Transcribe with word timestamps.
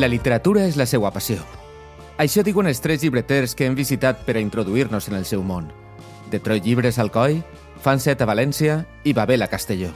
La 0.00 0.08
literatura 0.08 0.62
és 0.64 0.78
la 0.80 0.86
seva 0.88 1.10
passió. 1.12 1.42
Això 2.16 2.40
diuen 2.40 2.70
els 2.70 2.78
tres 2.80 3.02
llibreters 3.02 3.52
que 3.52 3.66
hem 3.68 3.74
visitat 3.76 4.22
per 4.24 4.38
a 4.38 4.40
introduir-nos 4.40 5.10
en 5.10 5.18
el 5.18 5.26
seu 5.28 5.42
món. 5.44 5.66
Detroit 6.32 6.64
Llibres 6.64 6.96
Alcoi, 7.02 7.42
Fanset 7.84 8.24
a 8.24 8.28
València 8.30 8.78
i 9.04 9.12
Babel 9.12 9.44
a 9.44 9.50
Castelló. 9.52 9.90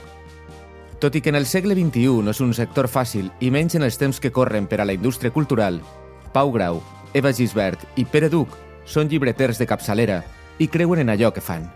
Tot 1.01 1.17
i 1.17 1.23
que 1.25 1.33
en 1.33 1.39
el 1.41 1.49
segle 1.49 1.73
XXI 1.73 2.21
no 2.21 2.37
és 2.37 2.43
un 2.45 2.53
sector 2.53 2.85
fàcil 2.85 3.33
i 3.41 3.49
menys 3.49 3.79
en 3.81 3.89
els 3.89 3.97
temps 3.97 4.21
que 4.21 4.29
corren 4.29 4.69
per 4.69 4.83
a 4.83 4.85
la 4.85 4.93
indústria 4.93 5.33
cultural, 5.33 5.81
Pau 6.37 6.53
Grau, 6.53 6.83
Eva 7.17 7.33
Gisbert 7.33 7.89
i 7.97 8.05
Pere 8.05 8.29
Duc 8.29 8.53
són 8.85 9.09
llibreters 9.09 9.57
de 9.57 9.65
capçalera 9.65 10.21
i 10.61 10.69
creuen 10.69 11.01
en 11.01 11.15
allò 11.17 11.33
que 11.33 11.41
fan. 11.41 11.71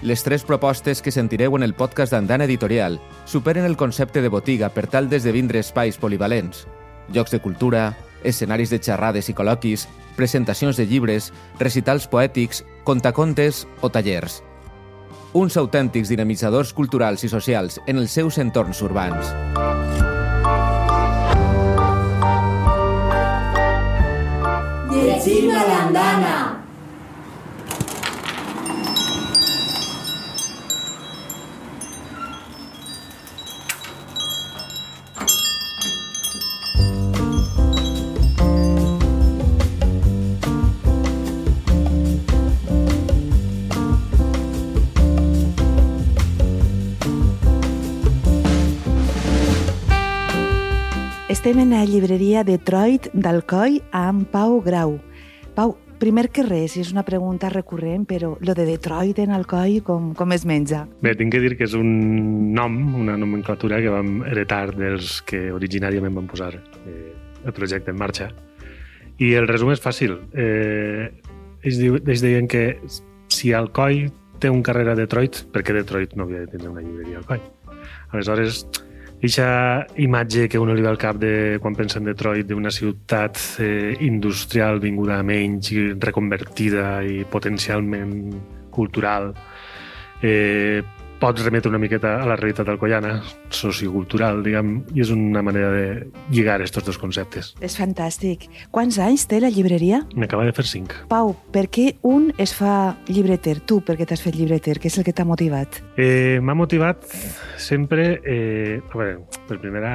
Les 0.00 0.24
tres 0.24 0.48
propostes 0.48 1.04
que 1.04 1.12
sentireu 1.12 1.60
en 1.60 1.62
el 1.62 1.76
podcast 1.76 2.16
d'Andana 2.16 2.48
Editorial 2.48 3.02
superen 3.26 3.68
el 3.68 3.76
concepte 3.76 4.24
de 4.24 4.32
botiga 4.32 4.72
per 4.72 4.88
tal 4.88 5.12
d'esdevindre 5.12 5.60
espais 5.60 6.00
polivalents, 6.00 6.64
llocs 7.12 7.32
de 7.32 7.40
cultura, 7.40 7.92
escenaris 8.24 8.70
de 8.70 8.80
xerrades 8.82 9.28
i 9.28 9.34
col·loquis, 9.34 9.86
presentacions 10.16 10.76
de 10.76 10.86
llibres, 10.86 11.32
recitals 11.58 12.08
poètics, 12.08 12.64
contacontes 12.84 13.66
o 13.80 13.90
tallers. 13.90 14.42
Uns 15.32 15.56
autèntics 15.56 16.12
dinamitzadors 16.12 16.74
culturals 16.76 17.24
i 17.24 17.30
socials 17.32 17.80
en 17.86 18.02
els 18.02 18.12
seus 18.12 18.36
entorns 18.38 18.82
urbans. 18.84 19.32
Llegim 24.92 25.54
a 25.56 25.68
l'andana. 25.68 26.51
Estem 51.52 51.68
en 51.68 51.74
la 51.76 51.84
llibreria 51.84 52.40
Detroit 52.48 53.10
d'Alcoi 53.12 53.74
amb 53.92 54.22
Pau 54.32 54.54
Grau. 54.64 54.94
Pau, 55.52 55.74
primer 56.00 56.30
que 56.32 56.40
res, 56.46 56.78
és 56.80 56.94
una 56.94 57.02
pregunta 57.04 57.50
recurrent, 57.52 58.06
però 58.08 58.30
lo 58.40 58.54
de 58.56 58.64
Detroit 58.64 59.18
en 59.20 59.34
Alcoi, 59.36 59.82
com, 59.84 60.06
com 60.16 60.30
es 60.32 60.46
menja? 60.48 60.86
Bé, 61.04 61.12
tinc 61.12 61.34
que 61.34 61.42
dir 61.44 61.50
que 61.58 61.66
és 61.68 61.74
un 61.76 61.90
nom, 62.56 62.78
una 63.02 63.18
nomenclatura 63.20 63.82
que 63.84 63.92
vam 63.92 64.22
heretar 64.30 64.70
dels 64.78 65.18
que 65.28 65.42
originàriament 65.52 66.16
van 66.16 66.30
posar 66.30 66.54
eh, 66.56 67.10
el 67.44 67.52
projecte 67.52 67.92
en 67.92 67.98
marxa. 68.00 68.30
I 69.20 69.34
el 69.36 69.44
resum 69.50 69.74
és 69.74 69.84
fàcil. 69.84 70.14
Eh, 70.32 71.10
ells, 71.60 71.82
diu, 71.82 71.98
ells 72.00 72.24
deien 72.24 72.48
que 72.48 72.62
si 73.28 73.52
Alcoi 73.52 74.06
té 74.40 74.48
un 74.48 74.64
carrer 74.64 74.86
a 74.88 74.96
Detroit, 74.96 75.42
per 75.52 75.60
què 75.60 75.76
Detroit 75.76 76.16
no 76.16 76.24
havia 76.24 76.46
de 76.46 76.54
tenir 76.56 76.72
una 76.72 76.80
llibreria 76.80 77.20
a 77.20 77.26
Alcoi? 77.26 77.44
Aleshores, 78.08 78.64
Eixa 79.22 79.86
imatge 80.02 80.48
que 80.50 80.58
un 80.58 80.72
li 80.74 80.82
ve 80.82 80.88
al 80.90 80.98
cap 80.98 81.14
de, 81.22 81.58
quan 81.62 81.76
pensa 81.78 82.00
en 82.00 82.08
Detroit 82.08 82.48
d'una 82.48 82.72
ciutat 82.74 83.38
eh, 83.62 83.94
industrial 84.02 84.80
vinguda 84.82 85.20
a 85.20 85.22
menys, 85.22 85.70
reconvertida 86.02 87.04
i 87.06 87.22
potencialment 87.30 88.16
cultural, 88.74 89.30
eh, 90.26 90.82
pot 91.22 91.38
remetre 91.38 91.70
una 91.70 91.78
miqueta 91.78 92.16
a 92.18 92.26
la 92.26 92.34
realitat 92.34 92.66
alcoiana, 92.72 93.12
sociocultural, 93.54 94.40
diguem, 94.42 94.72
i 94.90 95.04
és 95.04 95.12
una 95.14 95.42
manera 95.46 95.68
de 95.70 95.84
lligar 96.34 96.56
aquests 96.58 96.82
dos 96.88 96.98
conceptes. 96.98 97.52
És 97.62 97.76
fantàstic. 97.78 98.48
Quants 98.74 98.98
anys 99.02 99.28
té 99.30 99.38
la 99.42 99.52
llibreria? 99.54 100.02
N'acaba 100.18 100.48
de 100.48 100.54
fer 100.56 100.66
cinc. 100.66 100.96
Pau, 101.12 101.36
per 101.54 101.68
què 101.70 101.92
un 102.08 102.32
es 102.42 102.54
fa 102.58 102.96
llibreter? 103.06 103.60
Tu, 103.70 103.78
per 103.86 103.94
què 104.00 104.06
t'has 104.08 104.22
fet 104.24 104.34
llibreter? 104.34 104.80
Què 104.82 104.90
és 104.90 104.98
el 104.98 105.06
que 105.06 105.14
t'ha 105.14 105.26
motivat? 105.28 105.78
Eh, 105.94 106.40
M'ha 106.42 106.56
motivat 106.58 107.06
sempre, 107.60 108.18
eh, 108.24 108.80
a 108.82 108.98
veure, 108.98 109.20
per 109.46 109.60
primera, 109.62 109.92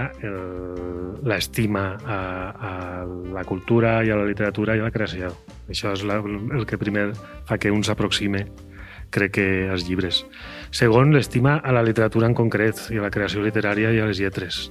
l'estima 1.27 1.89
a, 2.05 2.19
a 2.69 2.71
la 3.35 3.43
cultura 3.43 3.97
i 4.05 4.13
a 4.13 4.19
la 4.19 4.27
literatura 4.29 4.77
i 4.77 4.79
a 4.79 4.87
la 4.87 4.95
creació. 4.95 5.33
Això 5.67 5.91
és 5.91 6.05
la, 6.07 6.21
el 6.21 6.63
que 6.69 6.79
primer 6.79 7.09
fa 7.47 7.59
que 7.59 7.73
un 7.73 7.83
s'aproxime 7.83 8.45
crec 9.09 9.37
que 9.37 9.47
als 9.71 9.87
llibres. 9.87 10.23
Segon, 10.77 11.09
l'estima 11.09 11.55
a 11.57 11.71
la 11.73 11.81
literatura 11.81 12.27
en 12.29 12.35
concret 12.37 12.91
i 12.93 12.99
a 12.99 13.05
la 13.07 13.09
creació 13.09 13.41
literària 13.41 13.89
i 13.95 13.97
a 13.97 14.05
les 14.05 14.19
lletres. 14.21 14.67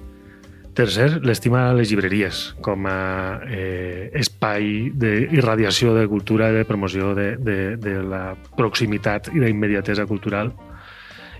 Tercer, 0.76 1.08
l'estima 1.26 1.64
a 1.66 1.72
les 1.74 1.90
llibreries 1.90 2.42
com 2.62 2.86
a 2.86 3.40
eh, 3.48 4.12
espai 4.20 4.92
d'irradiació 4.94 5.96
de 5.96 6.04
cultura 6.06 6.52
i 6.52 6.60
de 6.60 6.66
promoció 6.68 7.10
de, 7.16 7.32
de, 7.42 7.56
de 7.80 7.96
la 8.06 8.36
proximitat 8.54 9.32
i 9.32 9.42
d'immediatesa 9.42 10.06
cultural 10.06 10.52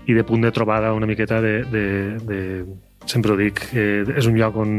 i 0.09 0.17
de 0.17 0.27
punt 0.27 0.43
de 0.43 0.51
trobada 0.51 0.91
una 0.97 1.07
miqueta 1.07 1.39
de, 1.39 1.55
de, 1.71 1.85
de 2.27 2.41
sempre 3.07 3.37
ho 3.37 3.39
dic, 3.39 3.63
eh, 3.71 4.03
és 4.17 4.27
un 4.27 4.35
lloc 4.35 4.59
on 4.65 4.75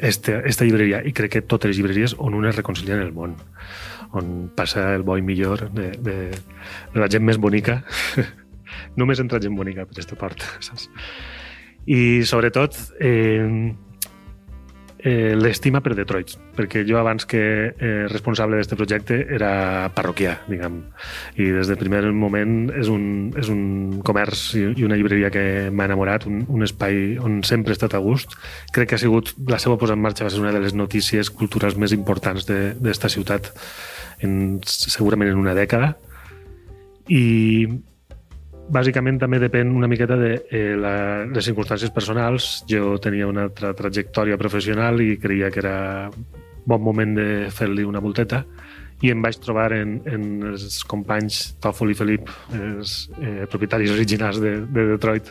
este, 0.00 0.40
esta 0.48 0.64
llibreria, 0.64 1.02
i 1.04 1.12
crec 1.12 1.36
que 1.36 1.44
totes 1.44 1.74
les 1.74 1.82
llibreries 1.82 2.16
on 2.16 2.38
un 2.38 2.48
es 2.48 2.56
reconcilia 2.56 2.96
en 2.96 3.04
el 3.04 3.12
món 3.12 3.36
on 4.16 4.48
passa 4.56 4.94
el 4.96 5.04
bo 5.04 5.18
i 5.20 5.22
millor 5.22 5.68
de, 5.74 5.90
de, 6.00 6.18
de 6.94 7.00
la 7.02 7.12
gent 7.12 7.28
més 7.28 7.36
bonica. 7.36 7.82
Només 8.96 9.20
entra 9.22 9.42
gent 9.42 9.56
bonica 9.58 9.86
per 9.86 9.96
aquesta 9.96 10.18
porta, 10.20 10.48
saps? 10.66 10.88
I 11.88 12.24
sobretot 12.28 12.76
eh, 13.00 13.72
eh, 14.98 15.34
l'estima 15.38 15.80
per 15.80 15.94
Detroit, 15.96 16.34
perquè 16.56 16.82
jo 16.86 16.98
abans 16.98 17.26
que 17.28 17.40
eh, 17.70 18.06
responsable 18.10 18.58
d'aquest 18.58 18.74
projecte 18.76 19.18
era 19.34 19.90
parroquià, 19.94 20.34
diguem, 20.48 20.80
i 21.38 21.48
des 21.54 21.70
del 21.70 21.78
primer 21.80 22.02
moment 22.12 22.72
és 22.74 22.90
un, 22.92 23.04
és 23.38 23.50
un 23.52 24.00
comerç 24.04 24.44
i 24.58 24.86
una 24.86 24.98
llibreria 24.98 25.30
que 25.34 25.44
m'ha 25.70 25.88
enamorat, 25.88 26.26
un, 26.30 26.42
un 26.48 26.66
espai 26.66 27.18
on 27.22 27.40
sempre 27.46 27.72
he 27.72 27.78
estat 27.78 27.94
a 27.94 28.02
gust. 28.02 28.34
Crec 28.74 28.90
que 28.90 28.98
ha 28.98 29.02
sigut, 29.02 29.34
la 29.48 29.60
seva 29.62 29.78
posada 29.78 29.98
en 29.98 30.04
marxa 30.04 30.26
va 30.26 30.34
ser 30.34 30.42
una 30.42 30.52
de 30.54 30.62
les 30.64 30.74
notícies 30.74 31.30
culturals 31.30 31.78
més 31.78 31.94
importants 31.96 32.48
d'esta 32.48 33.10
ciutat 33.12 33.52
en, 34.20 34.58
segurament 34.66 35.30
en 35.32 35.38
una 35.38 35.54
dècada 35.56 35.94
i 37.08 37.66
bàsicament 38.72 39.20
també 39.20 39.40
depèn 39.42 39.70
una 39.74 39.88
miqueta 39.90 40.16
de 40.20 40.32
eh, 40.50 40.74
la, 40.78 40.94
les 41.26 41.48
circumstàncies 41.48 41.92
personals. 41.94 42.50
Jo 42.70 42.96
tenia 43.02 43.28
una 43.28 43.48
altra 43.48 43.74
trajectòria 43.76 44.38
professional 44.40 45.00
i 45.04 45.16
creia 45.20 45.50
que 45.50 45.62
era 45.64 45.78
bon 46.68 46.84
moment 46.84 47.14
de 47.16 47.28
fer-li 47.54 47.86
una 47.88 48.02
volteta 48.04 48.44
i 49.02 49.12
em 49.12 49.20
vaig 49.22 49.38
trobar 49.38 49.70
en, 49.76 49.98
en 50.10 50.24
els 50.50 50.80
companys 50.90 51.54
Tòfol 51.62 51.92
i 51.92 51.96
Felip, 51.98 52.30
els 52.56 53.04
eh, 53.22 53.46
propietaris 53.50 53.94
originals 53.94 54.40
de, 54.42 54.56
de 54.66 54.86
Detroit, 54.94 55.30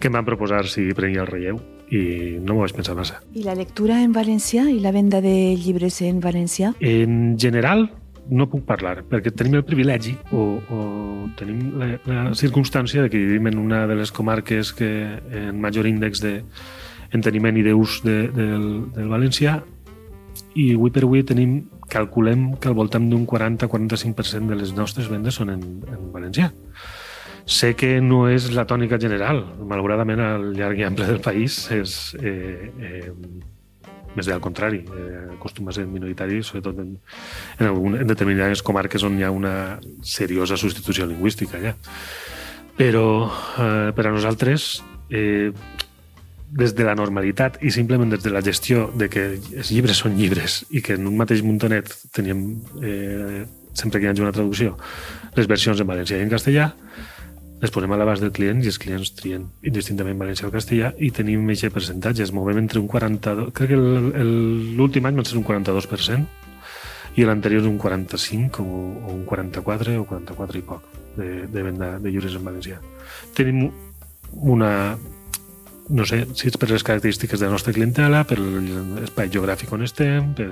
que 0.00 0.10
em 0.10 0.18
van 0.18 0.26
proposar 0.26 0.64
si 0.70 0.88
prenia 0.98 1.22
el 1.22 1.30
relleu 1.30 1.60
i 1.94 2.40
no 2.42 2.56
m'ho 2.56 2.64
vaig 2.64 2.74
pensar 2.74 2.96
massa. 2.98 3.20
I 3.36 3.44
la 3.46 3.54
lectura 3.54 4.00
en 4.02 4.14
valencià 4.16 4.66
i 4.72 4.80
la 4.82 4.90
venda 4.94 5.20
de 5.22 5.54
llibres 5.54 6.00
en 6.02 6.18
valencià? 6.24 6.72
En 6.80 7.36
general, 7.38 7.86
no 8.30 8.46
puc 8.50 8.64
parlar, 8.68 9.02
perquè 9.08 9.32
tenim 9.34 9.58
el 9.58 9.66
privilegi 9.68 10.14
o, 10.32 10.44
o 10.72 10.80
tenim 11.38 11.74
la, 11.80 11.88
la 12.08 12.24
circumstància 12.38 13.04
de 13.04 13.12
que 13.12 13.20
vivim 13.20 13.50
en 13.50 13.60
una 13.60 13.84
de 13.90 13.98
les 13.98 14.12
comarques 14.12 14.72
que 14.76 14.90
en 15.32 15.60
major 15.60 15.88
índex 15.88 16.22
d'enteniment 16.24 17.60
i 17.60 17.64
d'ús 17.66 18.00
de, 18.06 18.18
del, 18.32 18.68
del 18.96 19.12
valencià 19.12 19.58
i 20.54 20.72
avui 20.74 20.92
per 20.94 21.04
avui 21.04 21.24
tenim, 21.26 21.56
calculem 21.90 22.52
que 22.60 22.70
al 22.70 22.76
voltant 22.78 23.08
d'un 23.10 23.26
40-45% 23.28 24.50
de 24.50 24.58
les 24.58 24.74
nostres 24.74 25.10
vendes 25.10 25.36
són 25.40 25.52
en, 25.54 25.64
en 25.90 26.12
valencià. 26.14 26.50
Sé 27.44 27.74
que 27.76 27.98
no 28.00 28.24
és 28.32 28.48
la 28.56 28.64
tònica 28.64 28.96
general, 29.00 29.42
malauradament 29.68 30.22
al 30.24 30.46
llarg 30.56 30.80
i 30.80 30.86
ample 30.86 31.10
del 31.10 31.20
país 31.20 31.58
és 31.74 32.14
eh, 32.22 32.70
eh, 32.80 33.10
més 34.16 34.28
bé 34.28 34.34
al 34.34 34.42
contrari, 34.44 34.82
eh, 34.84 35.22
acostuma 35.36 35.72
a 35.72 35.76
ser 35.76 35.86
minoritari, 35.90 36.42
sobretot 36.42 36.78
en, 36.82 36.94
en, 37.58 37.66
algun, 37.66 37.98
en 38.00 38.10
determinades 38.10 38.62
comarques 38.62 39.02
on 39.06 39.18
hi 39.18 39.26
ha 39.26 39.32
una 39.34 39.54
seriosa 40.02 40.58
substitució 40.60 41.08
lingüística 41.10 41.60
ja. 41.62 41.74
Però 42.78 43.06
eh, 43.26 43.90
per 43.94 44.06
a 44.08 44.14
nosaltres, 44.14 44.82
eh, 45.10 45.52
des 46.54 46.74
de 46.74 46.86
la 46.86 46.94
normalitat 46.94 47.58
i 47.66 47.72
simplement 47.74 48.10
des 48.10 48.22
de 48.22 48.30
la 48.30 48.42
gestió 48.42 48.86
de 48.94 49.08
que 49.10 49.24
els 49.34 49.72
llibres 49.74 49.98
són 50.04 50.14
llibres 50.18 50.62
i 50.70 50.82
que 50.86 50.94
en 50.94 51.08
un 51.10 51.16
mateix 51.18 51.42
muntonet 51.42 51.90
teníem, 52.14 52.44
eh, 52.82 53.42
sempre 53.74 53.98
que 53.98 54.06
hi 54.06 54.12
hagi 54.12 54.22
una 54.22 54.34
traducció, 54.34 54.76
les 55.34 55.50
versions 55.50 55.80
en 55.82 55.90
valencià 55.90 56.18
i 56.18 56.26
en 56.26 56.30
castellà, 56.30 56.70
les 57.64 57.72
posem 57.72 57.92
a 57.94 57.96
l'abast 57.96 58.20
del 58.20 58.32
client 58.36 58.60
i 58.60 58.68
els 58.68 58.76
clients 58.80 59.14
trien 59.16 59.46
indistintament 59.64 60.18
valencià 60.20 60.48
o 60.50 60.52
castellà 60.52 60.90
i 61.00 61.08
tenim 61.16 61.48
aquest 61.48 61.72
percentatge, 61.72 62.26
es 62.26 62.32
movem 62.36 62.60
entre 62.60 62.82
un 62.82 62.88
42, 62.90 63.52
crec 63.56 63.72
que 63.72 63.78
l'últim 64.76 65.08
any 65.08 65.16
va 65.16 65.24
ser 65.24 65.38
un 65.40 65.46
42% 65.48 66.42
i 67.16 67.24
l'anterior 67.24 67.64
un 67.70 67.78
45 67.78 68.60
o, 68.60 68.84
o 69.08 69.14
un 69.14 69.24
44 69.24 69.96
o 70.02 70.04
44 70.10 70.60
i 70.60 70.64
poc 70.66 70.84
de, 71.16 71.30
de 71.48 71.62
venda 71.62 71.94
de 72.02 72.10
llibres 72.10 72.36
en 72.36 72.44
valencià. 72.44 72.80
Tenim 73.38 73.68
una 74.34 74.72
no 75.94 76.04
sé 76.08 76.24
si 76.32 76.48
és 76.48 76.56
per 76.60 76.70
les 76.70 76.84
característiques 76.84 77.40
de 77.40 77.46
la 77.46 77.54
nostra 77.54 77.72
clientela, 77.76 78.24
per 78.28 78.38
l'espai 78.40 79.32
geogràfic 79.32 79.72
on 79.76 79.84
estem, 79.84 80.32
per, 80.36 80.48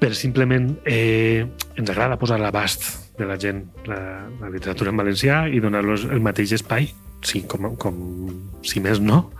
per 0.00 0.14
simplement 0.14 0.72
eh, 0.86 1.46
ens 1.76 1.90
agrada 1.90 2.18
posar 2.18 2.38
l'abast 2.42 3.05
de 3.18 3.26
la 3.28 3.38
gent 3.40 3.64
la, 3.88 3.98
la 4.40 4.50
literatura 4.52 4.92
en 4.92 5.00
valencià 5.00 5.44
i 5.48 5.60
donar-los 5.64 6.06
el 6.12 6.22
mateix 6.24 6.52
espai, 6.58 6.90
sí, 7.24 7.42
com, 7.48 7.72
com, 7.80 7.98
si 8.66 8.82
més 8.84 9.00
no, 9.02 9.30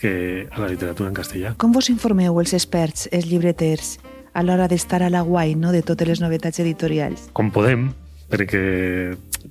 que 0.00 0.46
a 0.50 0.62
la 0.62 0.70
literatura 0.72 1.10
en 1.10 1.16
castellà. 1.16 1.54
Com 1.60 1.74
vos 1.76 1.90
informeu 1.92 2.38
els 2.42 2.54
experts, 2.56 3.08
els 3.12 3.28
llibreters, 3.30 3.98
a 4.32 4.44
l'hora 4.46 4.68
d'estar 4.70 5.02
a 5.02 5.10
la 5.10 5.22
guai 5.26 5.56
no, 5.58 5.72
de 5.74 5.82
totes 5.82 6.08
les 6.08 6.22
novetats 6.22 6.62
editorials? 6.62 7.28
Com 7.36 7.50
podem, 7.54 7.90
perquè 8.30 8.62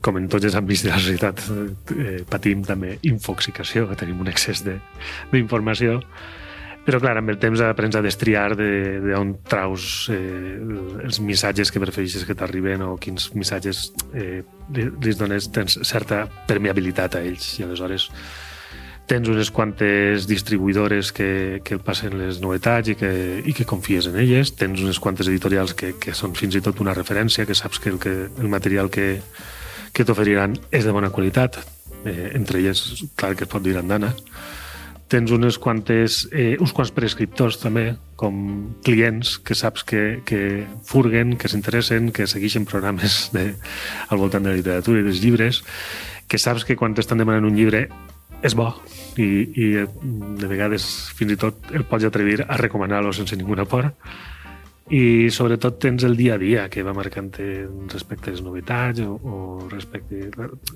com 0.06 0.20
en 0.20 0.28
tots 0.32 0.48
els 0.48 0.56
àmbits 0.56 0.86
de 0.86 0.92
la 0.94 1.00
societat 1.02 1.42
eh, 1.96 2.20
patim 2.30 2.64
també 2.68 2.98
infoxicació, 3.10 3.88
tenim 4.00 4.22
un 4.24 4.30
excés 4.32 4.64
d'informació 4.66 6.00
però 6.86 7.00
clar, 7.02 7.16
amb 7.20 7.30
el 7.30 7.40
temps 7.42 7.62
aprens 7.62 7.98
a 8.00 8.02
destriar 8.02 8.56
d'on 8.58 9.34
de, 9.34 9.40
traus 9.50 10.10
eh, 10.14 10.58
els 11.06 11.20
missatges 11.22 11.72
que 11.72 11.82
prefereixes 11.84 12.26
que 12.26 12.36
t'arriben 12.38 12.82
o 12.88 12.94
quins 13.02 13.30
missatges 13.36 13.90
eh, 14.14 14.42
li 14.74 15.16
dones, 15.18 15.52
tens 15.54 15.80
certa 15.86 16.24
permeabilitat 16.48 17.20
a 17.20 17.26
ells. 17.26 17.52
I 17.60 17.68
aleshores 17.68 18.10
tens 19.10 19.26
unes 19.30 19.50
quantes 19.50 20.28
distribuïdores 20.30 21.10
que, 21.16 21.62
que 21.66 21.80
passen 21.82 22.14
les 22.20 22.38
novetats 22.44 22.92
i 22.94 22.96
que, 22.98 23.12
i 23.42 23.56
que 23.58 23.66
confies 23.66 24.06
en 24.12 24.20
elles, 24.22 24.54
tens 24.54 24.84
unes 24.86 25.00
quantes 25.02 25.32
editorials 25.32 25.74
que, 25.74 25.96
que 25.98 26.14
són 26.14 26.36
fins 26.38 26.60
i 26.60 26.62
tot 26.62 26.82
una 26.84 26.94
referència, 26.94 27.48
que 27.50 27.58
saps 27.58 27.82
que 27.82 27.90
el, 27.90 27.98
que, 27.98 28.14
el 28.30 28.52
material 28.54 28.92
que, 28.94 29.16
que 29.94 30.06
t'oferiran 30.06 30.54
és 30.70 30.86
de 30.86 30.94
bona 30.94 31.10
qualitat, 31.10 31.58
eh, 32.06 32.32
entre 32.38 32.62
elles, 32.62 32.84
clar 33.18 33.34
que 33.34 33.48
es 33.48 33.52
pot 33.52 33.66
dir 33.66 33.80
andana. 33.82 34.14
Tens 35.10 35.32
unes 35.34 35.58
quantes, 35.58 36.28
eh, 36.32 36.56
uns 36.62 36.74
quants 36.76 36.92
prescriptors 36.94 37.58
també, 37.58 37.96
com 38.20 38.36
clients 38.86 39.38
que 39.42 39.56
saps 39.58 39.84
que, 39.88 40.22
que 40.28 40.68
furguen, 40.86 41.34
que 41.40 41.50
s'interessen, 41.50 42.12
que 42.14 42.28
segueixen 42.30 42.68
programes 42.70 43.32
de, 43.34 43.56
al 44.10 44.22
voltant 44.22 44.46
de 44.46 44.54
la 44.54 44.60
literatura 44.62 45.02
i 45.02 45.08
dels 45.08 45.24
llibres, 45.24 45.64
que 46.30 46.38
saps 46.38 46.68
que 46.68 46.78
quan 46.78 46.94
t'estan 46.94 47.18
demanant 47.18 47.50
un 47.50 47.58
llibre 47.58 47.88
és 48.46 48.56
bo 48.56 48.70
i, 49.20 49.26
i 49.26 49.66
de 50.40 50.48
vegades 50.48 50.86
fins 51.18 51.34
i 51.34 51.40
tot 51.40 51.74
el 51.76 51.84
pots 51.90 52.06
atrevir 52.08 52.44
a 52.46 52.58
recomanar-lo 52.62 53.12
sense 53.16 53.36
ninguna 53.36 53.66
por 53.68 53.90
i 54.90 55.30
sobretot 55.30 55.78
tens 55.78 56.04
el 56.04 56.16
dia 56.18 56.34
a 56.34 56.42
dia 56.42 56.64
que 56.70 56.82
va 56.82 56.96
marcant 56.98 57.30
respecte 57.92 58.32
a 58.32 58.34
les 58.34 58.42
novetats 58.42 59.04
o, 59.06 59.20
o 59.22 59.68
respecte... 59.70 60.32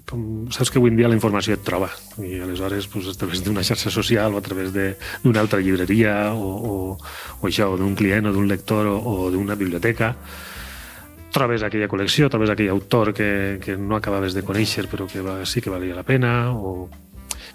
Com, 0.10 0.46
saps 0.54 0.70
que 0.70 0.78
avui 0.78 0.94
en 0.94 1.00
dia 1.00 1.10
la 1.10 1.18
informació 1.18 1.58
et 1.58 1.64
troba 1.66 1.90
i 2.22 2.38
aleshores 2.46 2.86
pues, 2.94 3.10
a 3.10 3.18
través 3.18 3.42
d'una 3.42 3.64
xarxa 3.66 3.90
social 3.90 4.36
o 4.36 4.38
a 4.38 4.46
través 4.46 4.70
d'una 4.76 5.42
altra 5.42 5.62
llibreria 5.66 6.34
o, 6.34 6.52
o, 6.54 6.76
o 7.42 7.50
això, 7.50 7.72
o 7.74 7.80
d'un 7.82 7.98
client 7.98 8.30
o 8.30 8.36
d'un 8.36 8.46
lector 8.48 8.92
o, 8.92 9.00
o 9.02 9.32
d'una 9.34 9.58
biblioteca 9.58 10.14
trobes 11.34 11.66
aquella 11.66 11.90
col·lecció, 11.90 12.30
trobes 12.30 12.54
aquell 12.54 12.70
autor 12.70 13.16
que, 13.18 13.58
que 13.66 13.80
no 13.82 13.98
acabaves 13.98 14.38
de 14.38 14.46
conèixer 14.46 14.86
però 14.94 15.10
que 15.10 15.26
va, 15.26 15.40
sí 15.50 15.66
que 15.66 15.74
valia 15.74 15.98
la 15.98 16.06
pena 16.06 16.54
o 16.54 16.86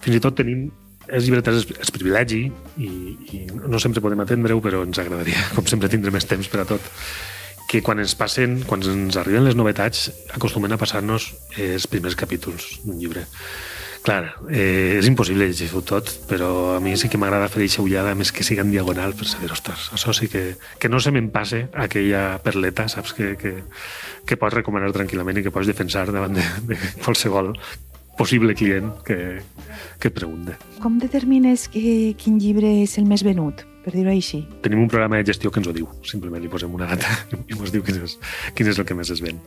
fins 0.03 0.19
i 0.19 0.23
tot 0.23 0.43
tenim 0.43 0.67
els 1.09 1.25
llibreters 1.27 1.67
és 1.79 1.93
privilegi 1.95 2.45
i, 2.79 2.91
i 3.33 3.43
no 3.49 3.81
sempre 3.83 4.03
podem 4.05 4.23
atendre-ho, 4.25 4.61
però 4.65 4.85
ens 4.87 5.01
agradaria, 5.01 5.41
com 5.57 5.67
sempre, 5.71 5.91
tindre 5.93 6.15
més 6.15 6.29
temps 6.29 6.49
per 6.53 6.65
a 6.65 6.69
tot 6.69 6.93
que 7.69 7.83
quan 7.85 8.01
ens 8.01 8.15
passen, 8.17 8.63
quan 8.65 8.81
ens 8.81 9.19
arriben 9.21 9.45
les 9.45 9.57
novetats, 9.59 10.07
acostumen 10.33 10.73
a 10.73 10.79
passar-nos 10.81 11.35
els 11.61 11.85
primers 11.93 12.17
capítols 12.17 12.79
d'un 12.87 12.97
llibre. 12.97 13.27
Clar, 14.07 14.23
eh, 14.49 14.97
és 14.97 15.09
impossible 15.11 15.45
llegir-ho 15.51 15.83
tot, 15.85 16.09
però 16.31 16.77
a 16.77 16.81
mi 16.81 16.95
sí 16.97 17.11
que 17.13 17.19
m'agrada 17.21 17.51
fer 17.53 17.61
aquesta 17.61 17.83
ullada, 17.85 18.15
més 18.17 18.31
que 18.33 18.47
siga 18.47 18.65
en 18.65 18.71
diagonal, 18.73 19.13
per 19.19 19.29
saber, 19.29 19.51
ostres, 19.53 19.91
això 19.93 20.15
sí 20.17 20.31
que, 20.33 20.55
que 20.81 20.89
no 20.89 21.01
se 21.01 21.13
me'n 21.13 21.29
passe 21.35 21.67
aquella 21.77 22.39
perleta, 22.41 22.89
saps, 22.89 23.13
que, 23.13 23.35
que, 23.37 23.53
que 24.25 24.41
pots 24.41 24.57
recomanar 24.57 24.95
tranquil·lament 24.97 25.43
i 25.43 25.45
que 25.45 25.53
pots 25.53 25.69
defensar 25.69 26.07
davant 26.09 26.39
de, 26.39 26.47
de 26.71 26.81
qualsevol 27.05 27.53
possible 28.19 28.55
client 28.59 28.91
que, 29.07 29.39
que 30.03 30.11
et 30.11 30.15
pregunta. 30.15 30.59
Com 30.83 30.99
determines 31.01 31.69
que, 31.73 32.15
quin 32.19 32.37
llibre 32.43 32.69
és 32.83 32.99
el 33.01 33.07
més 33.09 33.25
venut, 33.25 33.63
per 33.85 33.95
dir-ho 33.95 34.11
així? 34.13 34.43
Tenim 34.65 34.83
un 34.83 34.91
programa 34.93 35.21
de 35.21 35.31
gestió 35.31 35.53
que 35.55 35.63
ens 35.63 35.71
ho 35.71 35.77
diu. 35.77 35.89
Simplement 36.05 36.43
li 36.43 36.51
posem 36.53 36.75
una 36.75 36.91
data 36.91 37.15
i 37.49 37.57
ens 37.57 37.73
diu 37.73 37.87
quin 37.87 38.03
és, 38.05 38.19
quin 38.59 38.69
és 38.69 38.83
el 38.83 38.89
que 38.89 38.99
més 38.99 39.15
es 39.15 39.23
ven. 39.25 39.41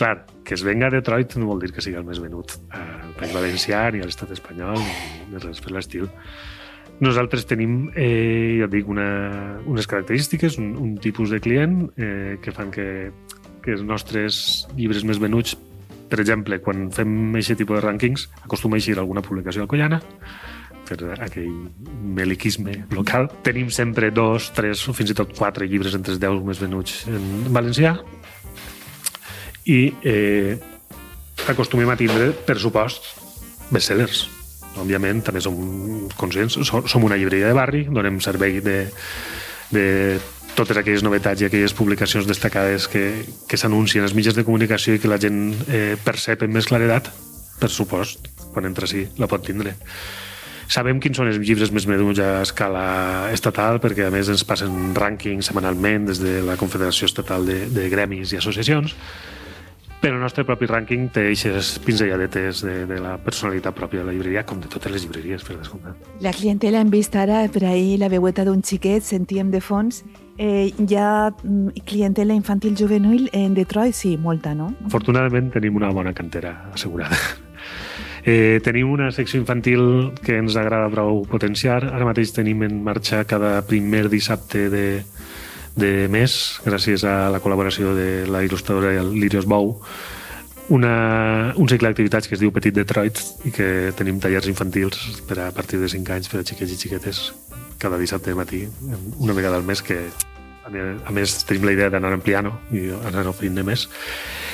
Clar, 0.00 0.24
que 0.48 0.56
es 0.56 0.64
venga 0.64 0.88
a 0.88 0.94
Detroit 0.94 1.36
no 1.36 1.50
vol 1.50 1.60
dir 1.60 1.74
que 1.76 1.84
sigui 1.84 1.98
el 2.00 2.06
més 2.08 2.22
venut 2.24 2.56
al 2.72 3.12
País 3.18 3.36
Valencià 3.36 3.84
ni 3.92 4.00
a 4.00 4.08
l'estat 4.08 4.32
espanyol 4.32 4.80
ni 4.80 5.42
res 5.44 5.60
per 5.60 5.74
l'estil. 5.76 6.08
Nosaltres 7.04 7.46
tenim, 7.48 7.90
eh, 7.96 8.60
ja 8.60 8.68
dic, 8.68 8.88
una, 8.88 9.60
unes 9.68 9.86
característiques, 9.88 10.58
un, 10.60 10.74
un 10.76 10.96
tipus 11.00 11.30
de 11.32 11.40
client 11.40 11.82
eh, 11.96 12.36
que 12.42 12.52
fan 12.52 12.72
que, 12.72 12.86
que 13.64 13.76
els 13.76 13.84
nostres 13.84 14.66
llibres 14.76 15.06
més 15.08 15.20
venuts 15.20 15.56
per 16.10 16.20
exemple, 16.22 16.58
quan 16.64 16.88
fem 16.94 17.36
aquest 17.38 17.60
tipus 17.62 17.78
de 17.78 17.84
rànquings, 17.86 18.26
acostuma 18.44 18.76
a 18.76 18.82
eixir 18.82 18.98
alguna 18.98 19.22
publicació 19.22 19.64
alcoiana, 19.64 20.00
per 20.90 21.14
aquell 21.22 21.52
meliquisme 22.16 22.74
local. 22.96 23.28
Tenim 23.46 23.70
sempre 23.70 24.10
dos, 24.10 24.50
tres 24.56 24.82
o 24.90 24.94
fins 24.96 25.12
i 25.12 25.16
tot 25.16 25.36
quatre 25.38 25.68
llibres 25.70 25.94
entre 25.94 26.16
els 26.16 26.22
deu 26.22 26.40
més 26.46 26.58
venuts 26.62 27.04
en 27.10 27.46
valencià 27.54 27.94
i 29.70 29.80
eh, 30.02 30.58
acostumem 31.50 31.90
a 31.92 31.98
tindre, 32.00 32.32
per 32.46 32.58
supost, 32.58 33.06
bestsellers. 33.70 34.26
Òbviament, 34.80 35.22
també 35.26 35.42
som 35.42 35.56
conscients, 36.18 36.56
som 36.66 37.06
una 37.06 37.18
llibreria 37.18 37.50
de 37.50 37.56
barri, 37.58 37.84
donem 37.90 38.20
servei 38.22 38.60
de, 38.64 38.76
de 39.74 39.86
totes 40.56 40.76
aquelles 40.76 41.04
novetats 41.06 41.42
i 41.42 41.48
aquelles 41.48 41.74
publicacions 41.76 42.26
destacades 42.28 42.88
que, 42.90 43.04
que 43.48 43.58
s'anuncien 43.60 44.04
als 44.04 44.16
mitjans 44.16 44.38
de 44.38 44.44
comunicació 44.46 44.96
i 44.96 45.02
que 45.02 45.10
la 45.10 45.20
gent 45.20 45.54
eh, 45.68 45.94
percep 46.04 46.44
amb 46.46 46.58
més 46.58 46.68
claredat, 46.70 47.10
per 47.60 47.70
supost, 47.70 48.30
quan 48.54 48.68
entra 48.68 48.88
sí, 48.90 49.06
la 49.20 49.28
pot 49.30 49.44
tindre. 49.46 49.76
Sabem 50.70 51.00
quins 51.02 51.18
són 51.18 51.26
els 51.26 51.40
llibres 51.42 51.72
més 51.74 51.88
meduts 51.90 52.20
a 52.22 52.44
escala 52.44 52.84
estatal, 53.34 53.80
perquè 53.82 54.06
a 54.06 54.12
més 54.14 54.30
ens 54.30 54.46
passen 54.46 54.94
rànquings 54.94 55.50
setmanalment 55.50 56.06
des 56.12 56.22
de 56.22 56.38
la 56.46 56.54
Confederació 56.60 57.08
Estatal 57.10 57.46
de, 57.48 57.64
de 57.74 57.88
Gremis 57.90 58.30
i 58.30 58.38
Associacions, 58.38 58.94
però 60.00 60.14
el 60.16 60.22
nostre 60.22 60.46
propi 60.48 60.64
rànquing 60.70 61.10
té 61.12 61.26
aquestes 61.26 61.74
pinzelladetes 61.84 62.62
de, 62.64 62.76
de 62.88 63.00
la 63.02 63.18
personalitat 63.20 63.74
pròpia 63.76 64.00
de 64.00 64.06
la 64.08 64.14
llibreria, 64.14 64.46
com 64.48 64.62
de 64.62 64.70
totes 64.70 64.94
les 64.94 65.04
llibreries, 65.04 65.42
per 65.44 65.58
descomptat. 65.58 66.06
La 66.24 66.32
clientela 66.32 66.80
hem 66.80 66.94
vist 66.94 67.18
ara 67.20 67.42
per 67.52 67.66
ahir 67.68 67.98
la 68.00 68.08
veueta 68.08 68.46
d'un 68.48 68.62
xiquet, 68.64 69.04
sentíem 69.04 69.50
de 69.52 69.60
fons, 69.60 70.00
Eh, 70.40 70.72
hi 70.72 70.94
ha 70.96 71.28
mm, 71.28 71.82
clientela 71.84 72.32
infantil 72.32 72.74
juvenil 72.74 73.28
en 73.36 73.52
Detroit? 73.52 73.92
Sí, 73.92 74.16
molta, 74.16 74.54
no? 74.56 74.70
Afortunadament 74.88 75.50
tenim 75.52 75.76
una 75.76 75.90
bona 75.92 76.14
cantera 76.16 76.70
assegurada. 76.72 77.16
Eh, 78.20 78.60
tenim 78.60 78.90
una 78.92 79.06
secció 79.16 79.38
infantil 79.40 80.10
que 80.20 80.34
ens 80.36 80.52
agrada 80.60 80.90
prou 80.92 81.22
potenciar. 81.24 81.86
Ara 81.88 82.04
mateix 82.04 82.34
tenim 82.36 82.60
en 82.66 82.82
marxa 82.84 83.22
cada 83.24 83.62
primer 83.64 84.10
dissabte 84.12 84.66
de, 84.68 84.82
de 85.72 85.90
mes, 86.12 86.34
gràcies 86.60 87.06
a 87.08 87.30
la 87.32 87.40
col·laboració 87.40 87.94
de 87.96 88.26
la 88.28 88.42
il·lustradora 88.44 88.92
Lirios 89.08 89.48
Bou, 89.48 89.72
una, 90.68 91.54
un 91.56 91.72
cicle 91.72 91.88
d'activitats 91.88 92.28
que 92.28 92.36
es 92.36 92.44
diu 92.44 92.52
Petit 92.52 92.76
Detroit 92.76 93.24
i 93.48 93.54
que 93.56 93.70
tenim 93.96 94.20
tallers 94.20 94.52
infantils 94.52 95.22
per 95.24 95.40
a 95.46 95.50
partir 95.56 95.80
de 95.80 95.88
5 95.88 96.18
anys 96.18 96.28
per 96.28 96.42
a 96.42 96.44
xiquets 96.44 96.76
i 96.76 96.80
xiquetes 96.84 97.22
cada 97.80 97.96
dissabte 97.96 98.36
matí, 98.36 98.66
una 99.16 99.32
vegada 99.32 99.56
al 99.56 99.64
mes, 99.64 99.80
que 99.80 100.10
a 100.66 101.14
més 101.14 101.40
tenim 101.48 101.64
la 101.66 101.74
idea 101.76 101.90
d'anar 101.92 102.12
ampliant 102.14 102.50
i 102.76 102.90
anar 103.08 103.26
oferint 103.30 103.62
més. 103.66 103.86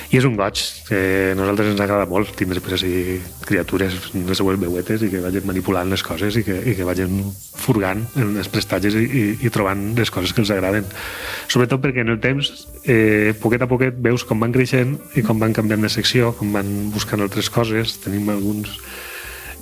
I 0.07 0.21
és 0.21 0.27
un 0.29 0.37
goig 0.39 0.61
que 0.87 0.99
a 1.33 1.35
nosaltres 1.35 1.73
ens 1.73 1.81
agrada 1.83 2.07
molt 2.07 2.31
tindre 2.39 2.61
per 2.63 2.77
així 2.77 3.19
criatures 3.47 3.97
les 4.15 4.39
seues 4.39 4.61
veuetes 4.63 5.03
i 5.03 5.09
que 5.11 5.23
vagin 5.25 5.49
manipulant 5.49 5.91
les 5.91 6.05
coses 6.07 6.39
i 6.39 6.45
que, 6.47 6.61
i 6.63 6.77
que 6.79 6.87
vagin 6.87 7.25
furgant 7.59 8.05
en 8.15 8.37
els 8.39 8.51
prestatges 8.53 8.95
i, 8.95 9.03
i, 9.03 9.25
i 9.49 9.51
trobant 9.51 9.83
les 9.99 10.13
coses 10.15 10.31
que 10.31 10.45
els 10.45 10.53
agraden. 10.55 10.87
Sobretot 11.51 11.83
perquè 11.83 12.07
en 12.07 12.15
el 12.15 12.21
temps, 12.23 12.53
eh, 12.85 13.35
poquet 13.43 13.67
a 13.67 13.71
poquet, 13.71 13.99
veus 13.99 14.23
com 14.29 14.47
van 14.47 14.55
creixent 14.55 14.95
i 15.19 15.27
com 15.27 15.43
van 15.43 15.57
canviant 15.57 15.83
de 15.83 15.91
secció, 15.91 16.31
com 16.39 16.55
van 16.55 16.71
buscant 16.95 17.27
altres 17.27 17.51
coses. 17.51 17.99
Tenim 18.07 18.31
alguns 18.31 18.79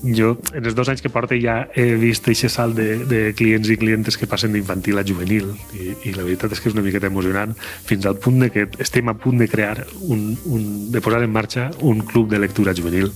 jo 0.04 0.34
en 0.52 0.64
els 0.64 0.75
dos 0.76 0.88
anys 0.92 1.00
que 1.02 1.11
porto 1.12 1.37
ja 1.40 1.68
he 1.75 1.94
vist 2.00 2.28
aquest 2.28 2.56
salt 2.58 2.76
de, 2.76 3.04
de 3.08 3.20
clients 3.37 3.70
i 3.73 3.78
clientes 3.80 4.18
que 4.20 4.28
passen 4.28 4.52
d'infantil 4.52 5.00
a 5.00 5.04
juvenil 5.06 5.52
i, 5.73 5.94
i 6.11 6.14
la 6.16 6.26
veritat 6.26 6.52
és 6.52 6.61
que 6.61 6.68
és 6.70 6.76
una 6.76 6.84
miqueta 6.84 7.08
emocionant 7.08 7.54
fins 7.88 8.06
al 8.06 8.18
punt 8.20 8.42
de 8.44 8.50
que 8.52 8.66
estem 8.84 9.08
a 9.08 9.16
punt 9.16 9.40
de 9.40 9.49
crear 9.49 9.87
un, 10.02 10.34
un, 10.44 10.66
de 10.92 11.02
posar 11.04 11.23
en 11.25 11.32
marxa 11.32 11.70
un 11.80 12.04
club 12.04 12.28
de 12.30 12.42
lectura 12.42 12.75
juvenil 12.76 13.12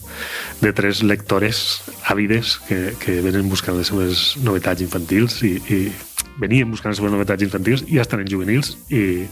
de 0.63 0.73
tres 0.73 1.03
lectores 1.03 1.83
àvides 2.09 2.57
que, 2.69 2.95
que 3.03 3.21
venen 3.25 3.51
buscant 3.53 3.77
les 3.77 3.93
seves 3.93 4.29
novetats 4.45 4.85
infantils 4.85 5.43
i, 5.45 5.59
i 5.69 5.81
venien 6.41 6.71
buscant 6.71 6.95
les 6.95 7.03
seves 7.03 7.13
novetats 7.13 7.45
infantils 7.45 7.85
i 7.89 7.99
ja 7.99 8.07
estan 8.07 8.25
en 8.25 8.31
juvenils 8.31 8.77
i, 8.89 9.27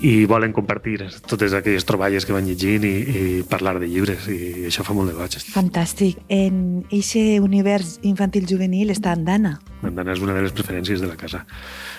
i 0.00 0.26
volen 0.30 0.52
compartir 0.54 1.00
totes 1.26 1.54
aquelles 1.56 1.86
troballes 1.86 2.26
que 2.26 2.34
van 2.34 2.46
llegint 2.46 2.84
i, 2.86 2.92
i 2.92 3.22
parlar 3.48 3.76
de 3.82 3.88
llibres 3.90 4.28
i 4.30 4.68
això 4.68 4.84
fa 4.86 4.94
molt 4.94 5.10
de 5.10 5.16
goig. 5.18 5.38
Fantàstic. 5.50 6.20
En 6.30 6.84
aquest 6.86 7.42
univers 7.42 7.96
infantil-juvenil 8.06 8.94
està 8.94 9.16
Andana. 9.16 9.56
Andana 9.82 10.14
és 10.14 10.22
una 10.22 10.36
de 10.36 10.44
les 10.46 10.54
preferències 10.54 11.02
de 11.02 11.10
la 11.10 11.18
casa. 11.18 11.44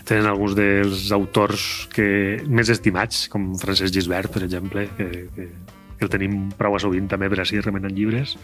Tenen 0.07 0.29
alguns 0.29 0.55
dels 0.57 1.09
autors 1.15 1.89
que 1.93 2.39
més 2.47 2.71
estimats, 2.71 3.27
com 3.31 3.51
Francesc 3.59 3.93
Gisbert, 3.95 4.31
per 4.31 4.45
exemple, 4.47 4.87
que, 4.97 5.09
que, 5.35 5.49
que 5.99 6.07
el 6.07 6.11
tenim 6.11 6.45
prou 6.59 6.77
a 6.77 6.83
sovint 6.83 7.09
també 7.11 7.29
per 7.31 7.41
així 7.43 7.59
remenant 7.63 7.95
llibres, 7.95 8.37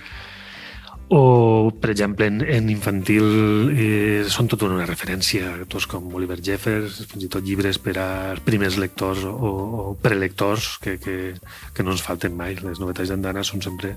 o, 1.10 1.72
per 1.82 1.92
exemple, 1.92 2.26
en, 2.26 2.42
en 2.42 2.70
infantil 2.74 3.28
eh, 3.76 4.24
són 4.32 4.50
tota 4.50 4.70
una 4.70 4.88
referència, 4.90 5.52
autors 5.60 5.86
com 5.92 6.08
Oliver 6.18 6.40
Jeffers, 6.42 7.04
fins 7.12 7.28
i 7.28 7.30
tot 7.32 7.46
llibres 7.46 7.78
per 7.82 7.98
als 8.02 8.42
primers 8.48 8.80
lectors 8.82 9.22
o, 9.30 9.36
o 9.36 9.94
prelectors 10.02 10.76
que, 10.82 10.98
que, 11.02 11.36
que 11.74 11.86
no 11.86 11.94
ens 11.94 12.04
falten 12.06 12.34
mai. 12.38 12.58
Les 12.62 12.82
novetats 12.82 13.14
d'Andana 13.14 13.46
són 13.46 13.64
sempre... 13.66 13.96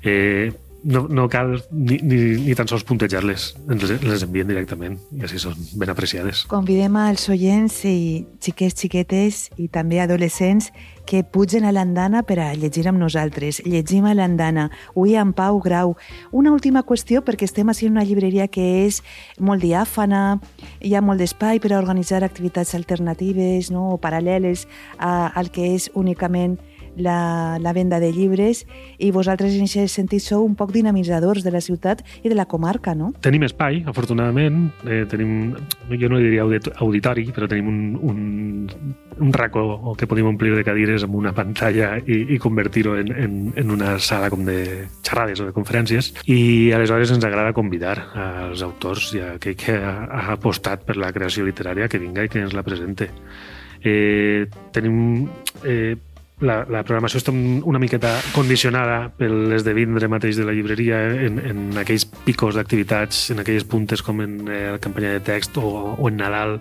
Eh, 0.00 0.50
no, 0.84 1.06
no 1.08 1.28
cal 1.28 1.62
ni, 1.70 1.98
ni, 2.02 2.18
ni 2.40 2.54
tan 2.56 2.68
sols 2.70 2.84
puntejar-les, 2.88 3.50
les, 3.68 3.90
les 4.00 4.24
envien 4.24 4.48
directament 4.48 4.96
i 5.12 5.24
així 5.26 5.40
són 5.42 5.58
ben 5.76 5.92
apreciades. 5.92 6.46
Convidem 6.50 6.96
als 7.00 7.26
oients 7.32 7.82
i 7.88 8.24
xiquets, 8.40 8.78
xiquetes 8.80 9.42
i 9.60 9.68
també 9.72 10.00
adolescents 10.00 10.70
que 11.10 11.24
pugen 11.24 11.64
a 11.66 11.72
l'andana 11.74 12.22
per 12.22 12.36
a 12.38 12.52
llegir 12.54 12.84
amb 12.86 13.00
nosaltres. 13.02 13.58
Llegim 13.66 14.04
a 14.06 14.12
l'andana, 14.14 14.68
avui 14.92 15.16
amb 15.18 15.34
Pau 15.34 15.58
Grau. 15.58 15.96
Una 16.30 16.52
última 16.54 16.84
qüestió, 16.86 17.24
perquè 17.26 17.48
estem 17.48 17.66
així 17.72 17.88
en 17.88 17.96
una 17.96 18.06
llibreria 18.06 18.46
que 18.46 18.62
és 18.84 19.00
molt 19.42 19.58
diàfana, 19.66 20.38
hi 20.78 20.94
ha 20.94 21.02
molt 21.02 21.18
d'espai 21.18 21.58
per 21.58 21.72
a 21.72 21.80
organitzar 21.82 22.22
activitats 22.22 22.76
alternatives 22.78 23.72
no? 23.74 23.88
o 23.96 23.98
paral·leles 23.98 24.68
a, 24.98 25.32
al 25.34 25.50
que 25.50 25.72
és 25.74 25.90
únicament 25.98 26.60
la, 26.96 27.58
la 27.60 27.72
venda 27.72 28.00
de 28.00 28.10
llibres 28.12 28.64
i 28.98 29.10
vosaltres 29.14 29.54
en 29.56 29.66
aquest 29.66 29.94
sentit 29.94 30.24
sou 30.24 30.44
un 30.46 30.56
poc 30.58 30.72
dinamitzadors 30.74 31.44
de 31.44 31.52
la 31.54 31.62
ciutat 31.64 32.02
i 32.22 32.28
de 32.28 32.36
la 32.38 32.46
comarca, 32.50 32.94
no? 32.94 33.12
Tenim 33.22 33.44
espai, 33.46 33.82
afortunadament. 33.90 34.70
Eh, 34.86 35.04
tenim, 35.10 35.54
jo 35.90 36.10
no 36.10 36.20
diria 36.22 36.46
auditori, 36.46 37.28
però 37.34 37.48
tenim 37.50 37.70
un, 37.70 37.80
un, 38.10 38.18
un 39.20 39.32
racó 39.36 39.94
que 39.98 40.08
podem 40.10 40.30
omplir 40.32 40.54
de 40.56 40.64
cadires 40.66 41.04
amb 41.06 41.16
una 41.20 41.32
pantalla 41.36 41.94
i, 42.00 42.22
i 42.34 42.40
convertir-ho 42.42 42.96
en, 43.00 43.12
en, 43.14 43.38
en 43.60 43.70
una 43.70 43.96
sala 43.98 44.30
com 44.32 44.44
de 44.46 44.88
xerrades 45.06 45.40
o 45.40 45.48
de 45.48 45.56
conferències. 45.56 46.12
I 46.26 46.72
aleshores 46.76 47.14
ens 47.14 47.24
agrada 47.26 47.54
convidar 47.56 47.96
als 48.14 48.64
autors 48.66 49.12
i 49.16 49.24
a 49.24 49.32
aquell 49.38 49.58
que 49.60 49.76
ha, 49.78 49.96
ha 50.06 50.26
apostat 50.36 50.84
per 50.86 50.98
la 51.00 51.12
creació 51.14 51.46
literària 51.46 51.88
que 51.88 52.02
vinga 52.02 52.24
i 52.24 52.32
que 52.32 52.42
ens 52.42 52.56
la 52.56 52.66
presente. 52.66 53.10
Eh, 53.80 54.44
tenim 54.74 55.28
eh, 55.64 55.96
la, 56.40 56.62
la 56.68 56.82
programació 56.86 57.20
està 57.20 57.32
una 57.34 57.80
miqueta 57.82 58.14
condicionada 58.34 59.10
per 59.16 59.28
l'esdevindre 59.30 60.08
mateix 60.12 60.40
de 60.40 60.46
la 60.48 60.54
llibreria 60.56 61.02
en, 61.26 61.38
en 61.38 61.80
aquells 61.82 62.06
picos 62.24 62.56
d'activitats, 62.56 63.28
en 63.34 63.42
aquelles 63.42 63.66
puntes 63.68 64.02
com 64.06 64.22
en 64.24 64.40
eh, 64.48 64.66
la 64.74 64.82
campanya 64.82 65.14
de 65.18 65.24
text 65.26 65.60
o, 65.60 65.96
o 65.96 66.08
en 66.08 66.20
Nadal, 66.20 66.58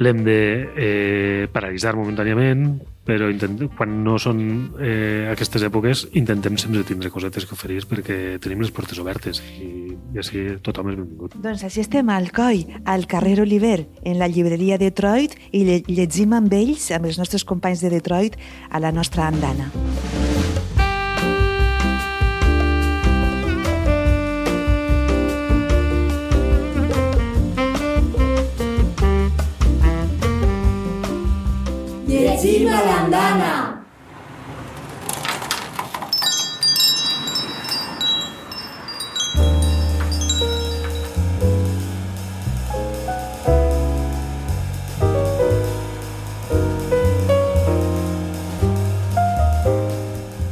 l'hem 0.00 0.24
de 0.24 0.40
eh, 0.74 1.48
paralitzar 1.52 1.94
momentàniament, 1.98 2.80
però 3.10 3.26
intent, 3.32 3.58
quan 3.74 3.96
no 4.04 4.16
són 4.22 4.40
eh, 4.78 5.26
aquestes 5.32 5.64
èpoques 5.66 6.04
intentem 6.20 6.58
sempre 6.60 6.84
tindre 6.86 7.10
cosetes 7.10 7.46
que 7.48 7.56
oferir 7.56 7.80
perquè 7.90 8.38
tenim 8.42 8.62
les 8.62 8.70
portes 8.74 9.00
obertes 9.02 9.42
i, 9.58 9.90
i 10.14 10.22
així 10.22 10.46
tothom 10.62 10.92
és 10.92 11.00
benvingut. 11.00 11.34
Doncs 11.42 11.66
així 11.66 11.82
estem 11.82 12.12
al 12.14 12.30
COI, 12.36 12.64
al 12.94 13.08
carrer 13.10 13.40
Oliver, 13.42 13.80
en 14.06 14.20
la 14.22 14.30
llibreria 14.30 14.78
Detroit 14.78 15.34
i 15.50 15.64
llegim 15.90 16.36
amb 16.38 16.54
ells, 16.54 16.90
amb 16.94 17.10
els 17.10 17.18
nostres 17.18 17.46
companys 17.46 17.82
de 17.82 17.94
Detroit, 17.98 18.38
a 18.70 18.82
la 18.82 18.94
nostra 18.94 19.26
andana. 19.26 19.72
Llegim 32.40 32.68
a 32.72 32.78
l'andana. 32.80 33.48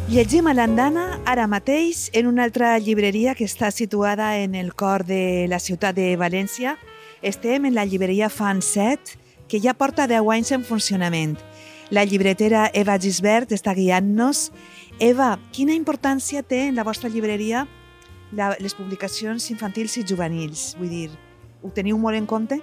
Llegim 0.08 0.44
a 0.44 0.52
l'andana 0.52 1.22
ara 1.24 1.46
mateix 1.46 2.10
en 2.12 2.26
una 2.26 2.44
altra 2.44 2.76
llibreria 2.76 3.32
que 3.32 3.48
està 3.48 3.70
situada 3.72 4.36
en 4.36 4.54
el 4.54 4.74
cor 4.74 5.06
de 5.08 5.46
la 5.48 5.56
ciutat 5.56 5.96
de 5.96 6.18
València. 6.20 6.76
Estem 7.22 7.64
en 7.64 7.72
la 7.72 7.88
llibreria 7.88 8.28
Fan 8.28 8.60
7, 8.60 9.16
que 9.48 9.56
ja 9.64 9.72
porta 9.72 10.04
10 10.04 10.34
anys 10.36 10.52
en 10.52 10.68
funcionament. 10.68 11.38
La 11.90 12.04
llibretera 12.04 12.66
Eva 12.76 12.98
Gisbert 13.00 13.54
està 13.56 13.72
guiant-nos. 13.72 14.50
Eva, 15.00 15.30
quina 15.56 15.72
importància 15.72 16.42
té 16.44 16.66
en 16.68 16.76
la 16.76 16.84
vostra 16.84 17.08
llibreria 17.08 17.62
la, 18.36 18.50
les 18.60 18.76
publicacions 18.76 19.46
infantils 19.54 19.96
i 19.96 20.04
juvenils? 20.04 20.74
Vull 20.76 20.92
dir, 20.92 21.06
ho 21.64 21.72
teniu 21.72 21.96
molt 21.96 22.20
en 22.20 22.26
compte? 22.28 22.60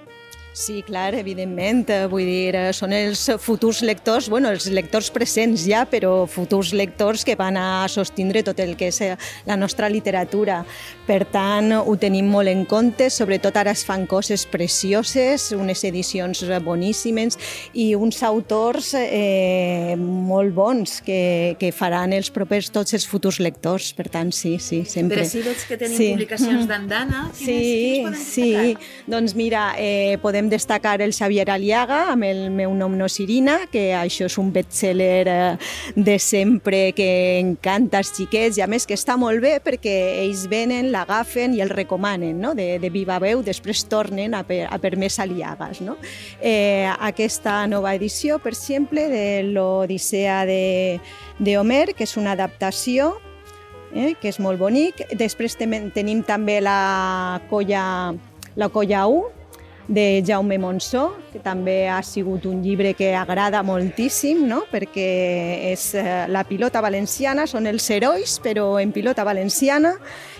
Sí, 0.55 0.83
clar, 0.87 1.13
evidentment. 1.19 1.89
Eh, 1.91 2.05
vull 2.07 2.23
dir, 2.23 2.55
eh, 2.55 2.71
són 2.71 2.93
els 2.95 3.25
futurs 3.43 3.81
lectors, 3.83 4.29
bueno, 4.31 4.47
els 4.55 4.69
lectors 4.71 5.09
presents 5.11 5.65
ja, 5.67 5.81
però 5.83 6.23
futurs 6.31 6.71
lectors 6.71 7.25
que 7.27 7.35
van 7.35 7.57
a 7.59 7.89
sostindre 7.91 8.39
tot 8.41 8.61
el 8.63 8.77
que 8.79 8.87
és 8.87 9.01
eh, 9.03 9.17
la 9.45 9.57
nostra 9.59 9.89
literatura. 9.91 10.61
Per 11.05 11.25
tant, 11.27 11.73
ho 11.75 11.95
tenim 11.99 12.29
molt 12.31 12.47
en 12.47 12.63
compte, 12.63 13.09
sobretot 13.11 13.57
ara 13.59 13.73
es 13.75 13.83
fan 13.83 14.05
coses 14.07 14.45
precioses, 14.47 15.49
unes 15.51 15.83
edicions 15.83 16.45
boníssimes 16.63 17.35
i 17.73 17.89
uns 17.99 18.23
autors 18.23 18.93
eh, 18.95 19.93
molt 19.99 20.55
bons 20.55 21.01
que, 21.03 21.57
que 21.59 21.73
faran 21.75 22.15
els 22.15 22.31
propers 22.31 22.71
tots 22.71 22.95
els 22.95 23.05
futurs 23.05 23.41
lectors. 23.43 23.91
Per 23.91 24.07
tant, 24.07 24.31
sí, 24.31 24.55
sí, 24.63 24.85
sempre. 24.87 25.19
Però 25.19 25.27
sí 25.35 25.43
veig 25.43 25.67
que 25.67 25.81
tenim 25.83 25.99
sí. 25.99 26.09
publicacions 26.15 26.65
d'andana. 26.71 27.27
Sí, 27.35 28.07
sí. 28.23 28.49
Doncs 29.11 29.35
mira, 29.35 29.73
eh, 29.75 30.15
podem 30.23 30.44
podem 30.45 30.49
destacar 30.49 31.01
el 31.01 31.13
Xavier 31.13 31.49
Aliaga 31.49 32.11
amb 32.11 32.23
el 32.23 32.49
meu 32.51 32.73
nom 32.73 32.95
no 32.95 33.05
és 33.05 33.19
Irina, 33.19 33.65
que 33.71 33.93
això 33.95 34.27
és 34.27 34.37
un 34.37 34.51
bestseller 34.53 35.27
eh, 35.27 35.57
de 35.95 36.17
sempre 36.19 36.93
que 36.93 37.39
encanta 37.39 37.97
als 37.97 38.13
xiquets 38.15 38.57
i 38.57 38.61
a 38.61 38.67
més 38.67 38.85
que 38.85 38.95
està 38.95 39.17
molt 39.17 39.41
bé 39.41 39.59
perquè 39.63 40.21
ells 40.23 40.45
venen, 40.49 40.91
l'agafen 40.91 41.55
i 41.55 41.61
el 41.61 41.69
recomanen 41.69 42.39
no? 42.39 42.53
de, 42.55 42.77
de 42.79 42.89
viva 42.89 43.17
veu, 43.19 43.41
després 43.41 43.85
tornen 43.89 44.35
a 44.35 44.43
per, 44.43 44.67
a 44.69 44.77
per 44.79 44.95
més 44.97 45.17
Aliagas. 45.19 45.81
No? 45.81 45.97
Eh, 46.41 46.85
aquesta 46.99 47.65
nova 47.67 47.95
edició, 47.95 48.39
per 48.39 48.53
exemple, 48.53 49.07
de 49.09 49.43
l'Odissea 49.49 50.43
de, 50.45 50.99
de 51.39 51.57
Homer, 51.57 51.93
que 51.95 52.05
és 52.05 52.17
una 52.17 52.35
adaptació 52.35 53.15
eh, 53.93 54.13
que 54.19 54.29
és 54.29 54.39
molt 54.39 54.59
bonic. 54.61 55.01
Després 55.17 55.57
tenim 55.57 56.21
també 56.27 56.59
la 56.61 57.41
colla, 57.49 58.13
la 58.55 58.69
colla 58.69 59.07
1, 59.07 59.44
de 59.87 60.23
Jaume 60.25 60.57
Monsó, 60.57 61.13
que 61.31 61.39
també 61.39 61.87
ha 61.89 62.01
sigut 62.03 62.45
un 62.49 62.61
llibre 62.63 62.93
que 62.97 63.13
agrada 63.15 63.61
moltíssim, 63.63 64.45
no? 64.49 64.63
perquè 64.71 65.71
és 65.71 65.91
eh, 65.99 66.25
la 66.31 66.45
pilota 66.47 66.81
valenciana, 66.81 67.45
són 67.47 67.67
els 67.69 67.85
herois, 67.93 68.39
però 68.43 68.79
en 68.81 68.93
pilota 68.95 69.23
valenciana, 69.27 69.93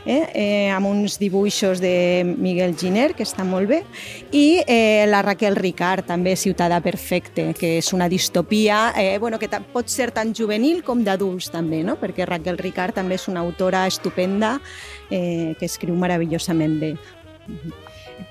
eh? 0.06 0.22
Eh, 0.34 0.70
amb 0.74 0.88
uns 0.90 1.18
dibuixos 1.22 1.82
de 1.82 2.24
Miguel 2.26 2.76
Giner, 2.78 3.14
que 3.14 3.26
està 3.26 3.46
molt 3.46 3.70
bé, 3.70 3.82
i 4.32 4.62
eh, 4.66 5.06
la 5.10 5.22
Raquel 5.26 5.58
Ricard, 5.58 6.08
també 6.10 6.36
Ciutadà 6.40 6.82
Perfecte, 6.82 7.52
que 7.58 7.76
és 7.80 7.94
una 7.94 8.10
distopia 8.10 8.94
eh, 8.98 9.18
bueno, 9.20 9.40
que 9.40 9.50
pot 9.74 9.90
ser 9.90 10.12
tan 10.16 10.34
juvenil 10.34 10.84
com 10.84 11.04
d'adults 11.06 11.52
també, 11.54 11.84
no? 11.86 12.00
perquè 12.02 12.26
Raquel 12.26 12.58
Ricard 12.62 12.98
també 12.98 13.20
és 13.20 13.28
una 13.30 13.46
autora 13.46 13.86
estupenda 13.86 14.58
eh, 15.10 15.54
que 15.60 15.70
escriu 15.70 15.98
meravellosament 15.98 16.80
bé. 16.82 16.96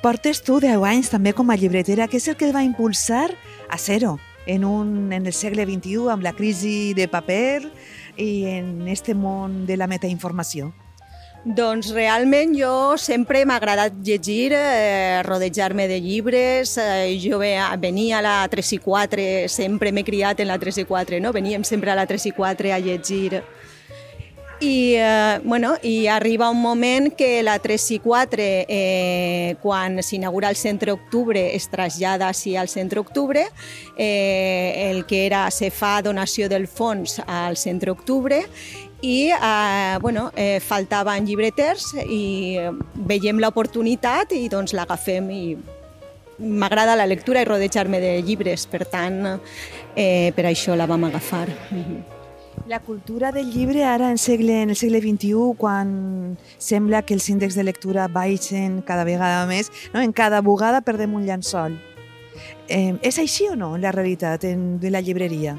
Portes 0.02 0.40
tu 0.44 0.60
10 0.62 0.84
anys 0.88 1.10
també 1.12 1.34
com 1.36 1.50
a 1.50 1.56
llibretera. 1.60 2.08
Què 2.08 2.20
és 2.20 2.28
el 2.28 2.38
que 2.40 2.52
va 2.52 2.64
impulsar 2.64 3.28
a 3.68 3.78
Zero 3.78 4.18
en, 4.46 4.64
un, 4.64 5.12
en 5.12 5.26
el 5.26 5.32
segle 5.32 5.66
XXI 5.68 6.10
amb 6.12 6.24
la 6.24 6.32
crisi 6.36 6.94
de 6.96 7.08
paper 7.08 7.68
i 8.16 8.44
en 8.52 8.88
este 8.88 9.14
món 9.14 9.64
de 9.68 9.76
la 9.76 9.88
metainformació? 9.90 10.72
Doncs 11.44 11.90
realment 11.92 12.54
jo 12.56 12.96
sempre 12.96 13.42
m'ha 13.44 13.58
agradat 13.60 13.98
llegir, 14.00 14.54
eh, 14.56 15.20
rodejar-me 15.26 15.84
de 15.86 15.98
llibres. 16.00 16.78
Eh, 16.80 17.20
jo 17.20 17.38
venia 17.38 18.18
a 18.18 18.22
la 18.24 18.48
3 18.48 18.72
i 18.72 18.78
4, 18.78 19.48
sempre 19.52 19.92
m'he 19.92 20.04
criat 20.04 20.40
en 20.40 20.48
la 20.48 20.58
3 20.58 20.78
i 20.80 20.84
4, 20.88 21.20
no? 21.20 21.32
veníem 21.32 21.62
sempre 21.62 21.90
a 21.90 21.94
la 21.94 22.06
3 22.06 22.26
i 22.26 22.32
4 22.32 22.72
a 22.72 22.78
llegir 22.78 23.42
I, 24.60 24.94
eh, 24.96 25.40
bueno, 25.44 25.74
I 25.82 26.06
arriba 26.06 26.50
un 26.50 26.60
moment 26.60 27.14
que 27.14 27.42
la 27.42 27.58
3 27.58 27.90
i 27.90 27.98
4, 27.98 28.42
eh, 28.68 29.56
quan 29.60 30.02
s'inaugura 30.02 30.48
el 30.48 30.56
Centre 30.56 30.92
Octubre, 30.92 31.54
es 31.54 31.68
trasllada 31.68 32.28
així 32.28 32.56
al 32.56 32.68
Centre 32.68 33.00
Octubre. 33.00 33.46
Eh, 33.96 34.90
el 34.90 35.04
que 35.06 35.26
era, 35.26 35.50
se 35.50 35.70
fa 35.70 36.00
donació 36.02 36.48
del 36.48 36.68
fons 36.68 37.20
al 37.26 37.56
Centre 37.56 37.90
Octubre 37.90 38.44
i 39.04 39.30
eh, 39.30 39.98
bueno, 40.00 40.30
eh, 40.34 40.60
faltaven 40.60 41.26
llibreters 41.26 41.92
i 42.08 42.56
veiem 42.94 43.40
l'oportunitat 43.42 44.32
i 44.32 44.48
doncs 44.48 44.72
l'agafem 44.72 45.30
i 45.30 45.44
m'agrada 46.38 46.96
la 46.96 47.06
lectura 47.06 47.42
i 47.42 47.46
rodejar-me 47.46 48.00
de 48.00 48.16
llibres, 48.22 48.66
per 48.66 48.86
tant, 48.90 49.38
eh, 49.94 50.32
per 50.34 50.48
això 50.50 50.74
la 50.74 50.86
vam 50.90 51.04
agafar. 51.10 51.46
La 52.66 52.80
cultura 52.80 53.30
del 53.30 53.52
llibre 53.52 53.84
ara 53.84 54.08
en, 54.10 54.16
segle, 54.16 54.62
en 54.62 54.70
el 54.70 54.76
segle 54.76 55.02
XXI, 55.02 55.52
quan 55.58 56.38
sembla 56.56 57.02
que 57.04 57.12
els 57.12 57.28
índexs 57.28 57.58
de 57.58 57.64
lectura 57.66 58.06
baixen 58.08 58.78
cada 58.80 59.04
vegada 59.04 59.42
més, 59.44 59.68
no? 59.92 60.00
en 60.00 60.14
cada 60.16 60.40
bugada 60.40 60.80
perdem 60.80 61.12
un 61.12 61.26
llençol. 61.28 61.76
Eh, 62.68 62.96
és 63.04 63.20
així 63.20 63.50
o 63.52 63.56
no, 63.60 63.74
la 63.76 63.92
realitat 63.92 64.48
en, 64.48 64.78
de 64.80 64.88
la 64.88 65.04
llibreria? 65.04 65.58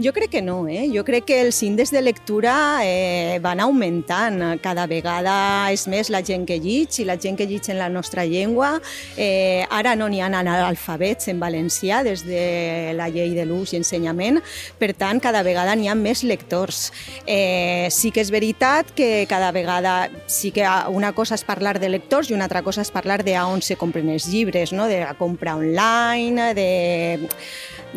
Jo 0.00 0.12
crec 0.12 0.30
que 0.30 0.42
no, 0.42 0.68
eh? 0.68 0.86
Jo 0.94 1.02
crec 1.02 1.24
que 1.26 1.40
els 1.42 1.56
índex 1.66 1.90
de 1.90 1.98
lectura 1.98 2.52
eh, 2.86 3.40
van 3.42 3.58
augmentant. 3.58 4.60
Cada 4.62 4.84
vegada 4.86 5.72
és 5.74 5.88
més 5.90 6.06
la 6.14 6.20
gent 6.22 6.44
que 6.46 6.60
llig 6.62 7.00
i 7.02 7.06
la 7.08 7.16
gent 7.18 7.34
que 7.34 7.48
llig 7.50 7.66
en 7.66 7.80
la 7.80 7.88
nostra 7.90 8.22
llengua. 8.22 8.76
Eh, 9.18 9.66
ara 9.74 9.96
no 9.98 10.06
n'hi 10.06 10.20
ha 10.22 10.28
analfabets 10.30 11.26
en 11.32 11.40
valencià 11.42 12.04
des 12.06 12.22
de 12.22 12.92
la 12.94 13.08
llei 13.10 13.34
de 13.34 13.42
l'ús 13.42 13.72
i 13.74 13.80
ensenyament. 13.80 14.38
Per 14.78 14.92
tant, 14.94 15.18
cada 15.18 15.42
vegada 15.42 15.74
n'hi 15.74 15.90
ha 15.90 15.96
més 15.98 16.22
lectors. 16.22 16.92
Eh, 17.26 17.90
sí 17.90 18.12
que 18.14 18.22
és 18.22 18.30
veritat 18.30 18.94
que 18.94 19.26
cada 19.26 19.50
vegada 19.50 20.12
sí 20.30 20.52
que 20.54 20.62
una 20.94 21.10
cosa 21.10 21.34
és 21.34 21.42
parlar 21.42 21.80
de 21.82 21.90
lectors 21.90 22.30
i 22.30 22.38
una 22.38 22.46
altra 22.46 22.62
cosa 22.62 22.86
és 22.86 22.94
parlar 22.94 23.24
de 23.26 23.34
on 23.42 23.66
se 23.66 23.74
compren 23.74 24.14
els 24.14 24.30
llibres, 24.30 24.70
no? 24.70 24.86
de 24.86 25.02
la 25.02 25.18
compra 25.18 25.56
online, 25.58 26.54
de 26.54 26.68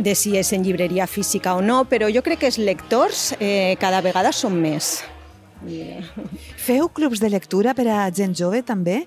de 0.03 0.15
si 0.17 0.35
és 0.37 0.51
en 0.53 0.65
llibreria 0.65 1.07
física 1.07 1.55
o 1.55 1.61
no, 1.61 1.83
però 1.89 2.09
jo 2.11 2.23
crec 2.25 2.43
que 2.43 2.51
els 2.51 2.59
lectors 2.61 3.31
eh, 3.39 3.77
cada 3.81 4.01
vegada 4.01 4.33
són 4.35 4.57
més. 4.61 4.99
Feu 6.57 6.89
clubs 6.89 7.21
de 7.21 7.29
lectura 7.29 7.75
per 7.77 7.87
a 7.87 8.05
gent 8.09 8.33
jove 8.37 8.63
també? 8.65 9.03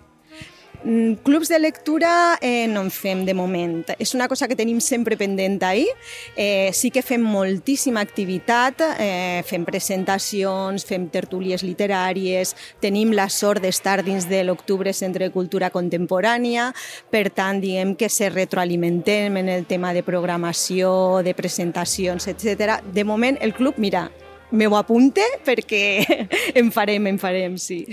Mm, 0.85 1.15
clubs 1.23 1.49
de 1.49 1.59
lectura 1.59 2.39
eh, 2.43 2.69
no 2.69 2.83
en 2.83 2.91
fem 2.91 3.25
de 3.25 3.33
moment. 3.33 3.89
És 3.99 4.13
una 4.15 4.29
cosa 4.29 4.47
que 4.47 4.57
tenim 4.57 4.83
sempre 4.85 5.17
pendent 5.17 5.63
ahir. 5.65 5.89
Eh, 6.37 6.71
sí 6.77 6.91
que 6.93 7.01
fem 7.03 7.25
moltíssima 7.25 8.03
activitat, 8.05 8.83
eh, 9.01 9.43
fem 9.49 9.65
presentacions, 9.65 10.85
fem 10.85 11.09
tertúlies 11.09 11.65
literàries, 11.65 12.53
tenim 12.85 13.15
la 13.17 13.31
sort 13.33 13.65
d'estar 13.65 14.03
dins 14.05 14.29
de 14.29 14.43
l'Octubre 14.45 14.93
Centre 14.93 15.25
de 15.25 15.33
Cultura 15.33 15.71
Contemporània, 15.73 16.69
per 17.11 17.31
tant, 17.33 17.63
diguem 17.65 17.97
que 17.97 18.11
se 18.11 18.29
retroalimentem 18.29 19.39
en 19.41 19.49
el 19.49 19.65
tema 19.65 19.95
de 19.95 20.05
programació, 20.05 21.23
de 21.25 21.33
presentacions, 21.35 22.29
etc. 22.29 22.83
De 22.93 23.05
moment, 23.05 23.39
el 23.41 23.55
club, 23.55 23.79
mira, 23.79 24.11
me 24.51 24.67
ho 24.67 24.77
apunte 24.77 25.25
perquè 25.45 26.29
en 26.61 26.71
farem, 26.71 27.09
en 27.09 27.19
farem, 27.19 27.57
sí. 27.57 27.87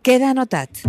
Queda 0.00 0.32
anotat. 0.32 0.80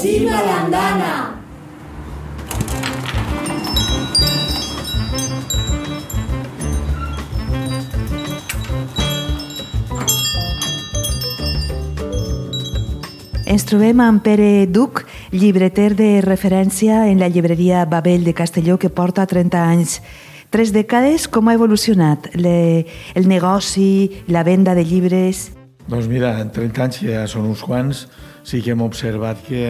Llegim 0.00 0.30
a 0.32 0.38
l'andana. 0.40 1.08
Ens 13.44 13.66
trobem 13.68 14.00
amb 14.00 14.22
Pere 14.24 14.64
Duc, 14.72 15.04
llibreter 15.36 15.92
de 15.98 16.22
referència 16.24 17.02
en 17.10 17.20
la 17.20 17.28
llibreria 17.28 17.84
Babel 17.84 18.24
de 18.24 18.32
Castelló, 18.32 18.78
que 18.80 18.88
porta 18.88 19.28
30 19.28 19.60
anys. 19.60 20.00
Tres 20.48 20.72
dècades, 20.72 21.28
com 21.28 21.52
ha 21.52 21.58
evolucionat 21.60 22.32
le, 22.40 22.86
el 23.12 23.28
negoci, 23.28 24.24
la 24.32 24.48
venda 24.48 24.72
de 24.72 24.88
llibres? 24.88 25.50
Doncs 25.90 26.08
mira, 26.08 26.38
en 26.40 26.48
30 26.56 26.88
anys 26.88 27.04
ja 27.04 27.28
són 27.28 27.52
uns 27.52 27.60
quants, 27.60 28.06
sí 28.42 28.62
que 28.62 28.72
hem 28.72 28.82
observat 28.82 29.42
que 29.46 29.62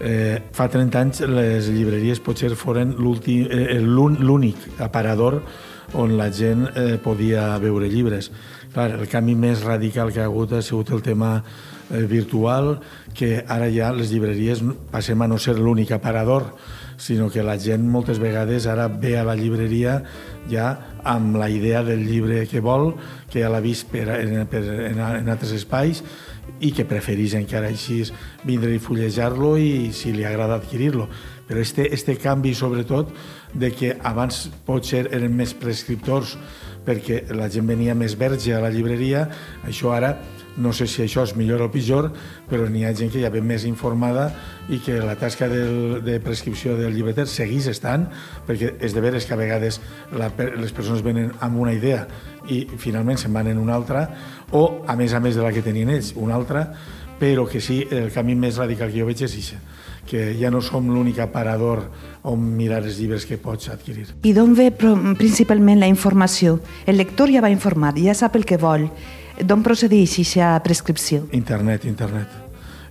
eh, 0.00 0.42
fa 0.52 0.68
30 0.70 1.00
anys 1.00 1.22
les 1.28 1.68
llibreries 1.72 2.22
potser 2.24 2.54
foren 2.58 2.94
eh, 2.94 3.80
l'únic 3.80 4.68
aparador 4.78 5.42
on 5.94 6.16
la 6.16 6.30
gent 6.32 6.66
eh, 6.74 6.98
podia 7.02 7.58
veure 7.62 7.88
llibres. 7.88 8.30
Clar, 8.74 8.90
el 8.98 9.06
canvi 9.10 9.36
més 9.38 9.62
radical 9.62 10.10
que 10.12 10.22
ha 10.22 10.26
hagut 10.26 10.52
ha 10.52 10.62
sigut 10.62 10.90
el 10.90 11.02
tema 11.02 11.36
eh, 11.38 12.02
virtual, 12.10 12.80
que 13.14 13.44
ara 13.46 13.68
ja 13.70 13.92
les 13.94 14.10
llibreries 14.10 14.64
passem 14.90 15.20
a 15.22 15.28
no 15.30 15.38
ser 15.38 15.58
l'únic 15.60 15.92
aparador, 15.94 16.54
sinó 16.96 17.28
que 17.30 17.42
la 17.42 17.58
gent 17.58 17.86
moltes 17.90 18.18
vegades 18.22 18.66
ara 18.70 18.88
ve 18.88 19.16
a 19.18 19.24
la 19.26 19.34
llibreria 19.38 20.00
ja 20.50 20.68
amb 21.04 21.36
la 21.36 21.48
idea 21.50 21.82
del 21.82 22.06
llibre 22.06 22.46
que 22.50 22.62
vol, 22.62 22.94
que 23.30 23.42
ja 23.42 23.50
l'ha 23.50 23.62
vist 23.62 23.90
per, 23.90 24.06
en, 24.18 24.46
per, 24.50 24.62
en, 24.90 25.00
en 25.02 25.30
altres 25.30 25.54
espais 25.54 26.02
i 26.60 26.72
que 26.72 26.86
prefereix 26.88 27.34
encara 27.38 27.70
així 27.72 28.02
vindre 28.44 28.74
i 28.74 28.82
fullejar-lo 28.82 29.54
i 29.60 29.90
si 29.92 30.12
li 30.14 30.24
agrada 30.24 30.58
adquirir-lo. 30.60 31.08
Però 31.48 31.60
este, 31.60 31.88
este 31.92 32.16
canvi, 32.16 32.54
sobretot, 32.54 33.10
de 33.54 33.70
que 33.72 33.94
abans 34.02 34.46
potser 34.66 35.04
eren 35.10 35.34
més 35.36 35.52
prescriptors 35.54 36.38
perquè 36.84 37.24
la 37.32 37.48
gent 37.52 37.68
venia 37.68 37.94
més 37.96 38.16
verge 38.20 38.54
a 38.54 38.62
la 38.62 38.72
llibreria, 38.72 39.26
això 39.64 39.92
ara 39.96 40.14
no 40.56 40.72
sé 40.72 40.86
si 40.86 41.02
això 41.02 41.24
és 41.26 41.34
millor 41.34 41.64
o 41.64 41.68
pitjor, 41.72 42.10
però 42.46 42.68
n'hi 42.70 42.84
ha 42.86 42.92
gent 42.94 43.10
que 43.10 43.22
ja 43.22 43.30
ve 43.32 43.40
més 43.42 43.64
informada 43.66 44.28
i 44.70 44.78
que 44.84 45.00
la 45.02 45.16
tasca 45.18 45.48
del, 45.50 46.04
de 46.06 46.20
prescripció 46.22 46.76
del 46.78 46.94
llibreter 46.94 47.26
segueix 47.30 47.66
estant, 47.72 48.06
perquè 48.46 48.76
és 48.84 48.94
de 48.94 49.02
veres 49.02 49.26
que 49.26 49.34
a 49.34 49.40
vegades 49.40 49.80
la, 50.14 50.30
les 50.60 50.74
persones 50.76 51.02
venen 51.02 51.32
amb 51.44 51.58
una 51.58 51.74
idea 51.74 52.04
i 52.46 52.64
finalment 52.78 53.18
se'n 53.18 53.34
van 53.34 53.50
en 53.50 53.58
una 53.58 53.74
altra, 53.74 54.06
o, 54.54 54.84
a 54.86 54.96
més 54.96 55.12
a 55.12 55.20
més 55.20 55.36
de 55.36 55.42
la 55.42 55.52
que 55.52 55.62
tenien 55.62 55.90
ells, 55.90 56.14
una 56.16 56.36
altra, 56.38 56.68
però 57.18 57.46
que 57.46 57.60
sí, 57.60 57.82
el 57.90 58.10
camí 58.14 58.34
més 58.38 58.58
radical 58.60 58.90
que 58.92 59.00
jo 59.00 59.08
veig 59.08 59.24
és 59.26 59.34
això, 59.38 59.58
que 60.08 60.28
ja 60.38 60.50
no 60.52 60.60
som 60.62 60.88
l'únic 60.92 61.20
aparador 61.24 61.84
on 62.30 62.46
mirar 62.58 62.82
els 62.84 63.00
llibres 63.00 63.26
que 63.26 63.38
pots 63.40 63.70
adquirir. 63.72 64.06
I 64.22 64.34
d'on 64.36 64.54
ve 64.54 64.70
principalment 64.74 65.82
la 65.82 65.90
informació? 65.90 66.58
El 66.86 66.98
lector 67.00 67.32
ja 67.32 67.42
va 67.44 67.52
informat, 67.52 67.98
ja 67.98 68.14
sap 68.14 68.38
el 68.38 68.46
que 68.46 68.60
vol. 68.60 68.88
D'on 69.42 69.66
procedeix 69.66 70.20
aquesta 70.20 70.54
prescripció? 70.62 71.26
Internet, 71.34 71.86
internet 71.90 72.43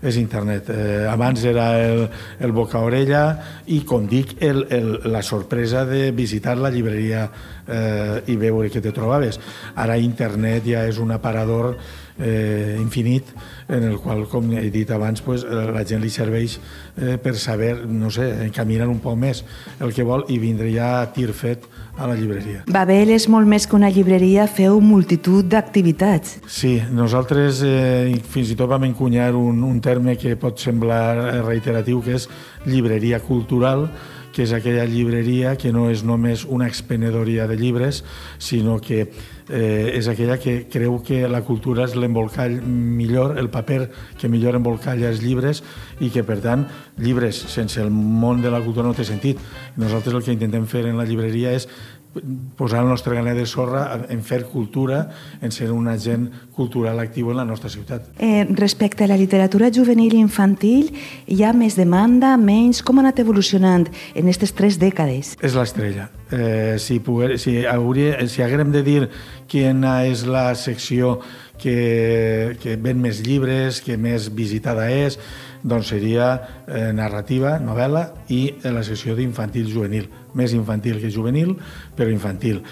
és 0.03 0.19
internet. 0.19 0.69
Eh, 0.69 1.07
abans 1.09 1.43
era 1.47 1.67
el, 1.79 2.05
el 2.43 2.53
boca-orella 2.55 3.23
i, 3.65 3.81
com 3.87 4.05
dic, 4.09 4.35
el, 4.43 4.65
el, 4.69 4.93
la 5.09 5.23
sorpresa 5.23 5.85
de 5.89 6.11
visitar 6.11 6.57
la 6.59 6.71
llibreria 6.73 7.25
eh, 7.67 8.21
i 8.27 8.37
veure 8.39 8.71
què 8.71 8.83
te 8.83 8.93
trobaves. 8.95 9.39
Ara 9.79 9.97
internet 9.97 10.67
ja 10.67 10.83
és 10.89 10.99
un 10.99 11.15
aparador 11.15 11.73
eh, 12.19 12.77
infinit 12.79 13.31
en 13.69 13.87
el 13.87 13.97
qual, 14.03 14.27
com 14.29 14.51
he 14.57 14.69
dit 14.73 14.91
abans, 14.91 15.23
pues, 15.23 15.45
eh, 15.47 15.67
la 15.73 15.85
gent 15.87 16.03
li 16.03 16.11
serveix 16.13 16.59
eh, 16.97 17.17
per 17.17 17.35
saber, 17.39 17.85
no 17.87 18.11
sé, 18.11 18.29
encaminar 18.45 18.89
un 18.91 18.99
poc 19.03 19.17
més 19.19 19.43
el 19.79 19.95
que 19.95 20.05
vol 20.05 20.27
i 20.29 20.39
vindre 20.41 20.71
ja 20.73 20.99
a 21.01 21.07
tir 21.15 21.31
fet 21.33 21.69
a 21.97 22.07
la 22.09 22.15
llibreria. 22.17 22.63
Babel 22.67 23.13
és 23.13 23.27
molt 23.29 23.47
més 23.49 23.67
que 23.69 23.77
una 23.77 23.91
llibreria, 23.93 24.47
feu 24.49 24.79
multitud 24.81 25.45
d'activitats. 25.45 26.39
Sí, 26.49 26.75
nosaltres 26.91 27.61
eh, 27.67 28.15
fins 28.33 28.53
i 28.53 28.57
tot 28.59 28.71
vam 28.71 28.87
encunyar 28.89 29.31
un, 29.37 29.61
un 29.63 29.79
terme 29.83 30.17
que 30.17 30.35
pot 30.39 30.59
semblar 30.61 31.43
reiteratiu, 31.45 32.01
que 32.01 32.17
és 32.17 32.27
llibreria 32.65 33.21
cultural, 33.23 33.87
que 34.33 34.43
és 34.47 34.51
aquella 34.51 34.83
llibreria 34.89 35.53
que 35.61 35.71
no 35.71 35.85
és 35.93 36.01
només 36.03 36.43
una 36.49 36.67
expenedoria 36.67 37.45
de 37.47 37.55
llibres, 37.59 38.01
sinó 38.41 38.79
que 38.81 39.05
eh, 39.05 39.93
és 39.93 40.09
aquella 40.09 40.39
que 40.41 40.65
creu 40.71 40.97
que 41.05 41.27
la 41.29 41.43
cultura 41.45 41.85
és 41.85 41.95
l'embolcall 41.95 42.57
millor, 42.65 43.37
el 43.37 43.51
paper 43.53 43.87
que 44.19 44.31
millor 44.33 44.57
embolcalla 44.57 45.11
els 45.13 45.21
llibres 45.23 45.63
i 46.01 46.09
que, 46.09 46.25
per 46.25 46.39
tant, 46.43 46.65
llibres 46.97 47.45
sense 47.53 47.81
el 47.83 47.91
món 47.93 48.41
de 48.41 48.51
la 48.51 48.63
cultura 48.65 48.89
no 48.89 48.97
té 48.97 49.05
sentit. 49.05 49.39
Nosaltres 49.77 50.17
el 50.17 50.25
que 50.25 50.35
intentem 50.35 50.65
fer 50.67 50.87
en 50.89 50.97
la 50.97 51.07
llibreria 51.07 51.53
és 51.53 51.69
posar 52.55 52.83
el 52.83 52.89
nostre 52.89 53.13
granet 53.13 53.37
de 53.37 53.45
sorra 53.49 54.05
en 54.09 54.21
fer 54.23 54.43
cultura, 54.45 55.09
en 55.41 55.51
ser 55.51 55.71
un 55.71 55.87
agent 55.89 56.29
cultural 56.53 56.99
actiu 57.01 57.31
en 57.31 57.39
la 57.41 57.45
nostra 57.45 57.69
ciutat. 57.69 58.05
Eh, 58.19 58.45
respecte 58.49 59.03
a 59.03 59.07
la 59.09 59.17
literatura 59.17 59.71
juvenil 59.73 60.13
i 60.13 60.21
infantil, 60.21 60.91
hi 61.25 61.41
ha 61.43 61.53
més 61.57 61.77
demanda, 61.79 62.35
menys? 62.37 62.83
Com 62.85 62.99
ha 62.99 63.05
anat 63.07 63.23
evolucionant 63.23 63.87
en 64.13 64.27
aquestes 64.27 64.53
tres 64.53 64.77
dècades? 64.81 65.33
És 65.41 65.57
l'estrella. 65.57 66.09
Eh, 66.33 66.77
si, 66.81 66.99
poguer, 66.99 67.39
si, 67.41 67.63
hauria, 67.65 68.19
si 68.29 68.45
haguérem 68.45 68.71
de 68.73 68.83
dir 68.85 68.99
quina 69.49 70.03
és 70.09 70.25
la 70.25 70.51
secció 70.57 71.19
que, 71.57 72.57
que 72.61 72.77
ven 72.77 73.01
més 73.01 73.21
llibres, 73.25 73.81
que 73.81 73.97
més 73.97 74.29
visitada 74.33 74.89
és, 74.91 75.19
doncs 75.63 75.93
seria 75.93 76.27
eh, 76.67 76.91
narrativa, 76.95 77.55
novel·la 77.63 78.09
i 78.35 78.43
la 78.67 78.83
secció 78.83 79.15
d'infantil 79.15 79.71
juvenil. 79.71 80.09
Més 80.35 80.53
infantil 80.57 80.99
que 80.99 81.11
juvenil, 81.13 81.55
però 81.95 82.11
infantil 82.11 82.63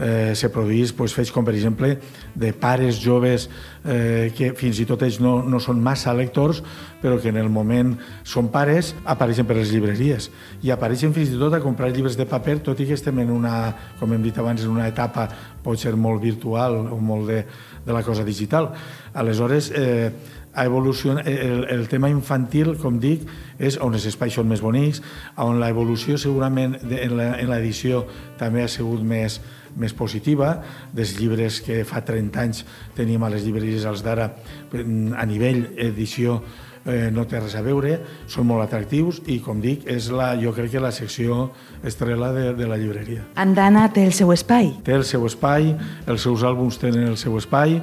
eh, 0.00 0.32
se 0.34 0.48
produís 0.50 0.92
pues, 0.96 1.14
fets 1.14 1.30
com, 1.30 1.44
per 1.44 1.54
exemple, 1.54 1.92
de 2.34 2.52
pares 2.56 2.98
joves 3.02 3.48
eh, 3.84 4.32
que 4.36 4.50
fins 4.58 4.80
i 4.80 4.86
tot 4.88 5.04
ells 5.04 5.20
no, 5.22 5.38
no 5.44 5.60
són 5.62 5.82
massa 5.84 6.14
lectors, 6.16 6.62
però 7.02 7.20
que 7.20 7.30
en 7.30 7.38
el 7.40 7.50
moment 7.52 7.92
són 8.24 8.50
pares, 8.52 8.94
apareixen 9.04 9.46
per 9.48 9.58
les 9.60 9.70
llibreries. 9.74 10.30
I 10.64 10.72
apareixen 10.74 11.14
fins 11.16 11.34
i 11.34 11.38
tot 11.40 11.54
a 11.54 11.62
comprar 11.62 11.92
llibres 11.92 12.18
de 12.18 12.26
paper, 12.28 12.58
tot 12.70 12.80
i 12.80 12.88
que 12.88 12.96
estem 12.96 13.20
en 13.22 13.30
una, 13.34 13.54
com 14.00 14.12
hem 14.16 14.24
dit 14.24 14.40
abans, 14.40 14.64
en 14.64 14.72
una 14.72 14.88
etapa 14.90 15.28
pot 15.60 15.78
ser 15.78 15.94
molt 16.00 16.24
virtual 16.24 16.80
o 16.88 16.98
molt 16.98 17.28
de, 17.28 17.44
de 17.84 17.96
la 17.96 18.02
cosa 18.06 18.24
digital. 18.24 18.72
Aleshores, 19.12 19.72
eh, 19.76 20.38
a 20.54 20.64
evolució, 20.66 21.18
el, 21.20 21.64
el 21.70 21.86
tema 21.88 22.10
infantil, 22.10 22.74
com 22.80 22.98
dic, 23.02 23.26
és 23.58 23.78
on 23.82 23.94
els 23.94 24.06
espais 24.10 24.34
són 24.34 24.48
més 24.50 24.62
bonics, 24.64 25.02
on 25.38 25.60
l'evolució 25.62 26.18
segurament 26.18 26.76
de, 26.82 27.04
en 27.06 27.50
l'edició 27.50 28.04
també 28.40 28.64
ha 28.64 28.70
sigut 28.70 29.04
més, 29.06 29.40
més 29.78 29.94
positiva, 29.94 30.56
dels 30.92 31.14
llibres 31.20 31.60
que 31.62 31.84
fa 31.86 32.02
30 32.06 32.42
anys 32.42 32.64
teníem 32.96 33.22
a 33.22 33.30
les 33.30 33.46
llibreries 33.46 33.86
als 33.86 34.02
d'ara 34.02 34.32
a 34.74 35.26
nivell 35.28 35.68
edició 35.78 36.40
eh, 36.84 37.10
no 37.12 37.26
té 37.28 37.40
res 37.40 37.54
a 37.54 37.62
veure, 37.64 37.96
són 38.30 38.48
molt 38.50 38.64
atractius 38.64 39.20
i, 39.26 39.38
com 39.44 39.60
dic, 39.62 39.86
és 39.90 40.10
la, 40.14 40.32
jo 40.40 40.54
crec 40.56 40.74
que 40.74 40.82
la 40.82 40.92
secció 40.94 41.50
estrella 41.86 42.32
de, 42.34 42.46
de 42.58 42.68
la 42.68 42.78
llibreria. 42.80 43.26
Andana 43.40 43.88
té 43.92 44.04
el 44.08 44.14
seu 44.16 44.32
espai. 44.34 44.74
Té 44.86 44.96
el 44.96 45.06
seu 45.08 45.26
espai, 45.28 45.74
els 46.10 46.26
seus 46.26 46.44
àlbums 46.46 46.80
tenen 46.80 47.10
el 47.12 47.18
seu 47.20 47.36
espai, 47.38 47.78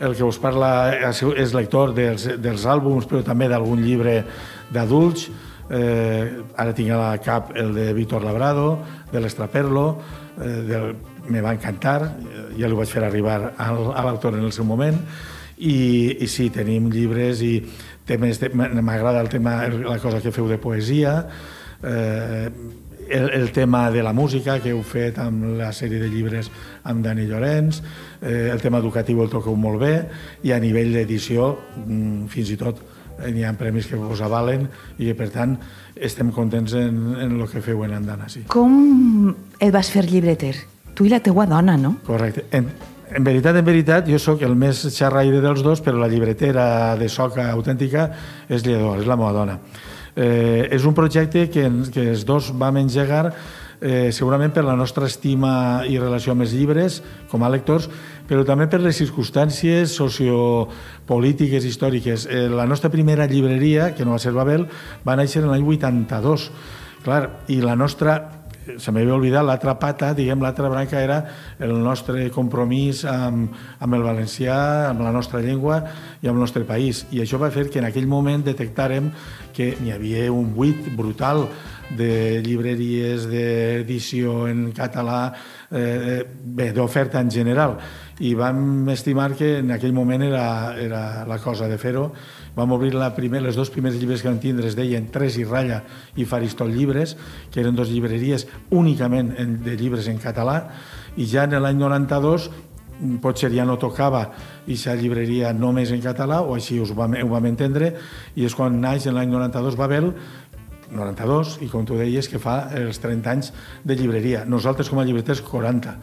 el 0.00 0.14
que 0.16 0.26
us 0.26 0.38
parla 0.42 0.70
és 1.10 1.54
lector 1.54 1.94
dels, 1.94 2.26
dels 2.42 2.66
àlbums, 2.66 3.06
però 3.10 3.22
també 3.26 3.48
d'algun 3.50 3.82
llibre 3.84 4.22
d'adults. 4.74 5.28
Eh, 5.64 6.42
ara 6.60 6.74
tinc 6.76 6.92
a 6.92 7.00
la 7.00 7.12
cap 7.24 7.54
el 7.56 7.72
de 7.74 7.92
Víctor 7.96 8.24
Labrado, 8.24 8.78
de 9.12 9.22
l'Estraperlo, 9.22 9.86
eh, 10.40 10.60
del, 10.68 10.90
me 11.28 11.40
va 11.40 11.54
encantar, 11.56 12.00
ja 12.58 12.68
l'ho 12.68 12.76
vaig 12.76 12.90
fer 12.92 13.04
arribar 13.06 13.38
al, 13.56 13.80
a 13.96 14.04
l'autor 14.04 14.36
en 14.36 14.44
el 14.44 14.52
seu 14.52 14.66
moment, 14.68 14.98
i, 15.56 16.18
i 16.20 16.28
sí, 16.28 16.50
tenim 16.52 16.90
llibres 16.92 17.40
i 17.46 17.54
temes, 18.04 18.42
m'agrada 18.52 19.22
el 19.22 19.30
tema, 19.32 19.62
la 19.68 19.98
cosa 20.02 20.20
que 20.20 20.34
feu 20.34 20.50
de 20.50 20.58
poesia, 20.60 21.16
eh, 21.80 22.50
el, 23.08 23.30
el 23.30 23.52
tema 23.52 23.90
de 23.90 24.02
la 24.02 24.12
música 24.12 24.58
que 24.62 24.72
heu 24.72 24.82
fet 24.86 25.18
amb 25.22 25.56
la 25.58 25.70
sèrie 25.72 26.00
de 26.02 26.08
llibres 26.10 26.50
amb 26.84 27.04
Dani 27.04 27.26
Llorenç, 27.28 27.80
eh, 28.22 28.50
el 28.52 28.62
tema 28.62 28.80
educatiu 28.82 29.22
el 29.24 29.32
toqueu 29.32 29.56
molt 29.56 29.80
bé 29.82 29.94
i 30.44 30.52
a 30.52 30.60
nivell 30.62 30.92
d'edició 30.94 31.52
mm, 31.84 32.26
fins 32.32 32.54
i 32.54 32.58
tot 32.60 32.80
eh, 33.18 33.30
n'hi 33.30 33.44
ha 33.44 33.54
premis 33.58 33.88
que 33.90 33.98
us 33.98 34.24
avalen 34.24 34.68
i 34.98 35.10
que 35.10 35.18
per 35.18 35.30
tant 35.34 35.58
estem 35.94 36.32
contents 36.34 36.74
en, 36.78 37.14
en 37.20 37.38
el 37.40 37.48
que 37.50 37.62
feu 37.62 37.84
en 37.86 37.94
Andana. 38.00 38.28
Sí. 38.28 38.46
Com 38.50 39.34
et 39.58 39.70
vas 39.74 39.90
fer 39.90 40.04
llibreter? 40.08 40.56
Tu 40.94 41.06
i 41.08 41.12
la 41.12 41.20
teua 41.22 41.46
dona, 41.50 41.76
no? 41.78 41.96
Correcte. 42.06 42.46
En, 42.54 42.68
en 43.14 43.24
veritat, 43.26 43.56
en 43.58 43.66
veritat, 43.66 44.06
jo 44.10 44.18
sóc 44.22 44.42
el 44.46 44.54
més 44.58 44.84
xerraire 44.94 45.40
dels 45.42 45.62
dos, 45.62 45.82
però 45.84 45.98
la 46.00 46.10
llibretera 46.10 46.94
de 46.98 47.08
soca 47.10 47.48
autèntica 47.52 48.08
és 48.48 48.64
Lledor, 48.66 49.02
és 49.02 49.10
la 49.10 49.18
meva 49.18 49.32
dona. 49.34 49.58
Eh, 50.14 50.68
és 50.70 50.84
un 50.86 50.94
projecte 50.94 51.48
que, 51.50 51.66
que 51.90 52.08
els 52.12 52.22
dos 52.26 52.52
vam 52.54 52.78
engegar 52.78 53.32
eh, 53.80 54.12
segurament 54.14 54.52
per 54.54 54.64
la 54.64 54.76
nostra 54.78 55.08
estima 55.10 55.82
i 55.90 55.98
relació 55.98 56.32
amb 56.32 56.46
els 56.46 56.54
llibres, 56.54 57.00
com 57.30 57.42
a 57.42 57.50
lectors, 57.52 57.88
però 58.28 58.44
també 58.46 58.68
per 58.70 58.80
les 58.84 58.96
circumstàncies 59.02 59.96
sociopolítiques, 59.98 61.66
històriques. 61.66 62.28
Eh, 62.30 62.46
la 62.48 62.68
nostra 62.70 62.92
primera 62.94 63.26
llibreria, 63.26 63.92
que 63.94 64.06
no 64.06 64.14
va 64.14 64.22
ser 64.22 64.32
Babel, 64.36 64.68
va 65.04 65.18
néixer 65.18 65.42
en 65.42 65.50
l'any 65.52 65.66
82. 65.66 66.48
Clar, 67.04 67.24
i 67.52 67.60
la 67.60 67.76
nostra 67.76 68.16
se 68.78 68.92
m'havia 68.92 69.14
oblidat 69.14 69.44
l'altra 69.44 69.74
pata, 69.80 70.12
diguem, 70.16 70.40
l'altra 70.42 70.68
branca 70.72 71.00
era 71.02 71.18
el 71.62 71.74
nostre 71.82 72.28
compromís 72.34 73.04
amb, 73.08 73.52
amb 73.80 73.98
el 73.98 74.04
valencià, 74.06 74.56
amb 74.90 75.04
la 75.04 75.12
nostra 75.14 75.42
llengua 75.44 75.80
i 76.22 76.28
amb 76.28 76.36
el 76.36 76.42
nostre 76.46 76.64
país. 76.68 77.04
I 77.12 77.22
això 77.24 77.40
va 77.40 77.52
fer 77.54 77.68
que 77.70 77.80
en 77.82 77.88
aquell 77.90 78.08
moment 78.10 78.44
detectàrem 78.46 79.10
que 79.54 79.74
n'hi 79.80 79.92
havia 79.94 80.26
un 80.32 80.52
buit 80.54 80.88
brutal 80.96 81.46
de 81.94 82.40
llibreries 82.44 83.28
d'edició 83.28 84.46
en 84.48 84.70
català, 84.76 85.34
eh, 85.70 86.24
bé, 86.24 86.72
d'oferta 86.72 87.20
en 87.20 87.30
general. 87.30 87.76
I 88.20 88.34
vam 88.38 88.88
estimar 88.94 89.32
que 89.34 89.58
en 89.58 89.74
aquell 89.74 89.92
moment 89.92 90.22
era, 90.22 90.74
era 90.78 91.02
la 91.26 91.38
cosa 91.42 91.68
de 91.68 91.78
fer-ho 91.78 92.12
Vam 92.54 92.72
obrir 92.76 92.94
la 92.94 93.10
primer, 93.16 93.42
les 93.42 93.56
dos 93.58 93.70
primers 93.74 93.96
llibres 93.98 94.22
que 94.22 94.30
vam 94.30 94.38
tindre 94.42 94.68
es 94.70 94.76
deien 94.78 95.08
Tres 95.10 95.38
i 95.40 95.46
Ratlla 95.46 95.80
i 96.16 96.26
Faristol 96.28 96.70
Llibres, 96.70 97.16
que 97.50 97.60
eren 97.64 97.74
dos 97.74 97.90
llibreries 97.90 98.46
únicament 98.70 99.34
de 99.64 99.74
llibres 99.78 100.06
en 100.08 100.20
català, 100.22 100.60
i 101.16 101.26
ja 101.26 101.48
en 101.48 101.58
l'any 101.58 101.80
92 101.80 102.48
potser 103.20 103.50
ja 103.50 103.64
no 103.66 103.74
tocava 103.76 104.22
aquesta 104.28 104.94
llibreria 104.94 105.52
només 105.52 105.90
en 105.90 106.02
català, 106.02 106.40
o 106.46 106.54
així 106.54 106.78
ho 106.78 106.86
vam, 106.94 107.16
ho 107.18 107.30
vam 107.32 107.50
entendre, 107.50 107.90
i 108.38 108.46
és 108.46 108.54
quan 108.54 108.78
naix 108.80 109.08
en 109.10 109.18
l'any 109.18 109.32
92 109.34 109.78
Babel, 109.80 110.12
92, 110.94 111.56
i 111.64 111.68
com 111.72 111.82
tu 111.88 111.98
deies, 111.98 112.28
que 112.30 112.38
fa 112.38 112.68
els 112.78 113.00
30 113.02 113.30
anys 113.32 113.50
de 113.82 113.96
llibreria. 113.98 114.44
Nosaltres, 114.46 114.90
com 114.92 115.00
a 115.00 115.06
llibreters, 115.08 115.42
40 115.42 115.96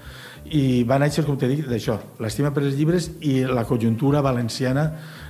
i 0.52 0.84
va 0.84 0.98
néixer, 1.00 1.24
com 1.24 1.38
t'he 1.40 1.48
dit, 1.48 1.64
d'això, 1.68 1.96
l'estima 2.20 2.52
per 2.52 2.64
els 2.66 2.76
llibres 2.76 3.08
i 3.24 3.40
la 3.48 3.64
conjuntura 3.68 4.20
valenciana 4.24 4.84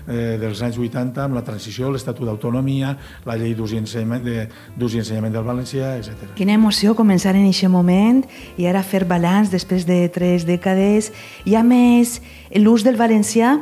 eh, 0.08 0.38
dels 0.42 0.62
anys 0.66 0.80
80 0.82 1.22
amb 1.28 1.38
la 1.38 1.44
transició, 1.46 1.92
l'Estatut 1.94 2.26
d'Autonomia, 2.26 2.96
la 3.28 3.38
llei 3.38 3.54
d'ús 3.58 3.76
i 3.76 3.82
ensenyament, 3.82 4.26
i 4.26 5.02
ensenyament 5.04 5.36
del 5.36 5.46
valencià, 5.46 5.94
etc. 6.00 6.34
Quina 6.40 6.58
emoció 6.58 6.96
començar 6.98 7.36
en 7.36 7.46
aquest 7.46 7.70
moment 7.70 8.24
i 8.58 8.66
ara 8.70 8.82
fer 8.82 9.04
balanç 9.06 9.54
després 9.54 9.86
de 9.86 10.04
tres 10.14 10.48
dècades. 10.50 11.12
Hi 11.46 11.56
ha 11.56 11.62
més 11.64 12.18
l'ús 12.58 12.86
del 12.88 12.98
valencià 12.98 13.60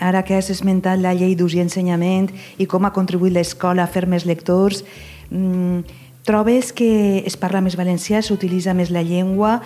ara 0.00 0.22
que 0.24 0.38
has 0.38 0.48
esmentat 0.54 1.02
la 1.02 1.12
llei 1.12 1.34
d'ús 1.36 1.58
i 1.58 1.64
ensenyament 1.64 2.30
i 2.58 2.66
com 2.70 2.86
ha 2.86 2.94
contribuït 2.94 3.34
l'escola 3.34 3.84
a 3.84 3.90
fer 3.90 4.06
més 4.08 4.24
lectors, 4.28 4.84
mmm, 5.28 5.82
Trobes 6.24 6.74
que 6.76 7.22
es 7.24 7.36
parla 7.40 7.62
més 7.64 7.78
valencià, 7.80 8.20
s'utilitza 8.20 8.74
més 8.76 8.90
la 8.92 9.00
llengua? 9.06 9.60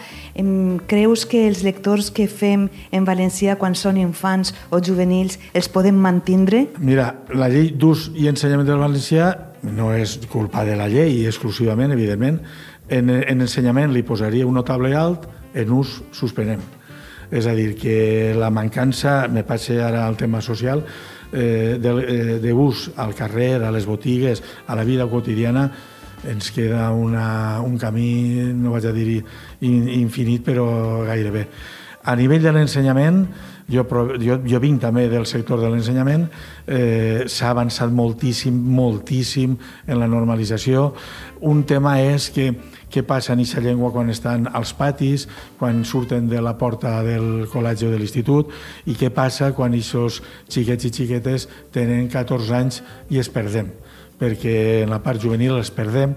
Creus 0.91 1.25
que 1.27 1.45
els 1.49 1.65
lectors 1.67 2.13
que 2.15 2.29
fem 2.31 2.69
en 2.95 3.09
valencià 3.09 3.57
quan 3.59 3.75
són 3.75 3.99
infants 3.99 4.55
o 4.71 4.79
juvenils 4.79 5.41
els 5.53 5.69
podem 5.69 5.99
mantindre? 5.99 6.69
Mira, 6.79 7.11
la 7.35 7.51
llei 7.51 7.73
d'ús 7.75 8.13
i 8.15 8.29
ensenyament 8.31 8.71
del 8.71 8.83
valencià 8.83 9.33
no 9.65 9.91
és 9.97 10.19
culpa 10.31 10.63
de 10.65 10.77
la 10.79 10.87
llei 10.93 11.25
exclusivament, 11.27 11.93
evidentment. 11.93 12.39
En, 12.89 13.11
en 13.11 13.41
ensenyament 13.41 13.91
li 13.93 14.05
posaria 14.07 14.47
un 14.47 14.55
notable 14.55 14.95
alt, 14.95 15.27
en 15.55 15.71
ús 15.75 16.03
suspenem. 16.15 16.63
És 17.35 17.49
a 17.51 17.55
dir, 17.57 17.73
que 17.81 18.35
la 18.37 18.51
mancança, 18.53 19.25
me 19.33 19.43
passa 19.43 19.81
ara 19.89 20.05
al 20.07 20.19
tema 20.21 20.43
social, 20.45 20.85
eh, 21.33 21.81
d'ús 21.81 22.91
al 22.97 23.15
carrer, 23.17 23.57
a 23.65 23.73
les 23.75 23.89
botigues, 23.89 24.43
a 24.69 24.77
la 24.77 24.85
vida 24.85 25.09
quotidiana, 25.11 25.71
ens 26.31 26.51
queda 26.55 26.91
una, 26.91 27.61
un 27.65 27.79
camí, 27.79 28.53
no 28.57 28.75
vaig 28.75 28.89
a 28.89 28.93
dir 28.95 29.23
infinit, 29.65 30.45
però 30.47 30.67
gairebé. 31.07 31.47
A 32.05 32.15
nivell 32.17 32.43
de 32.45 32.53
l'ensenyament, 32.53 33.23
jo, 33.73 33.87
jo, 34.21 34.37
jo 34.45 34.59
vinc 34.61 34.83
també 34.83 35.07
del 35.09 35.25
sector 35.25 35.63
de 35.63 35.71
l'ensenyament, 35.73 36.27
eh, 36.67 37.25
s'ha 37.33 37.55
avançat 37.55 37.93
moltíssim, 37.93 38.53
moltíssim 38.77 39.57
en 39.87 40.01
la 40.01 40.09
normalització. 40.09 40.91
Un 41.49 41.65
tema 41.65 41.97
és 42.03 42.29
que 42.35 42.51
què 42.93 43.03
passa 43.03 43.33
en 43.33 43.41
aquesta 43.41 43.65
llengua 43.65 43.91
quan 43.91 44.13
estan 44.13 44.51
als 44.53 44.75
patis, 44.77 45.25
quan 45.59 45.81
surten 45.85 46.29
de 46.29 46.43
la 46.45 46.55
porta 46.61 47.01
del 47.03 47.49
col·legi 47.51 47.89
o 47.89 47.95
de 47.95 47.99
l'institut, 47.99 48.53
i 48.87 48.95
què 49.01 49.11
passa 49.11 49.55
quan 49.57 49.73
aquests 49.75 50.21
xiquets 50.53 50.85
i 50.85 50.93
xiquetes 50.93 51.49
tenen 51.73 52.13
14 52.13 52.55
anys 52.61 52.83
i 53.11 53.19
es 53.19 53.33
perdem 53.33 53.73
perquè 54.19 54.83
en 54.85 54.93
la 54.95 55.03
part 55.05 55.21
juvenil 55.23 55.57
els 55.59 55.73
perdem, 55.75 56.15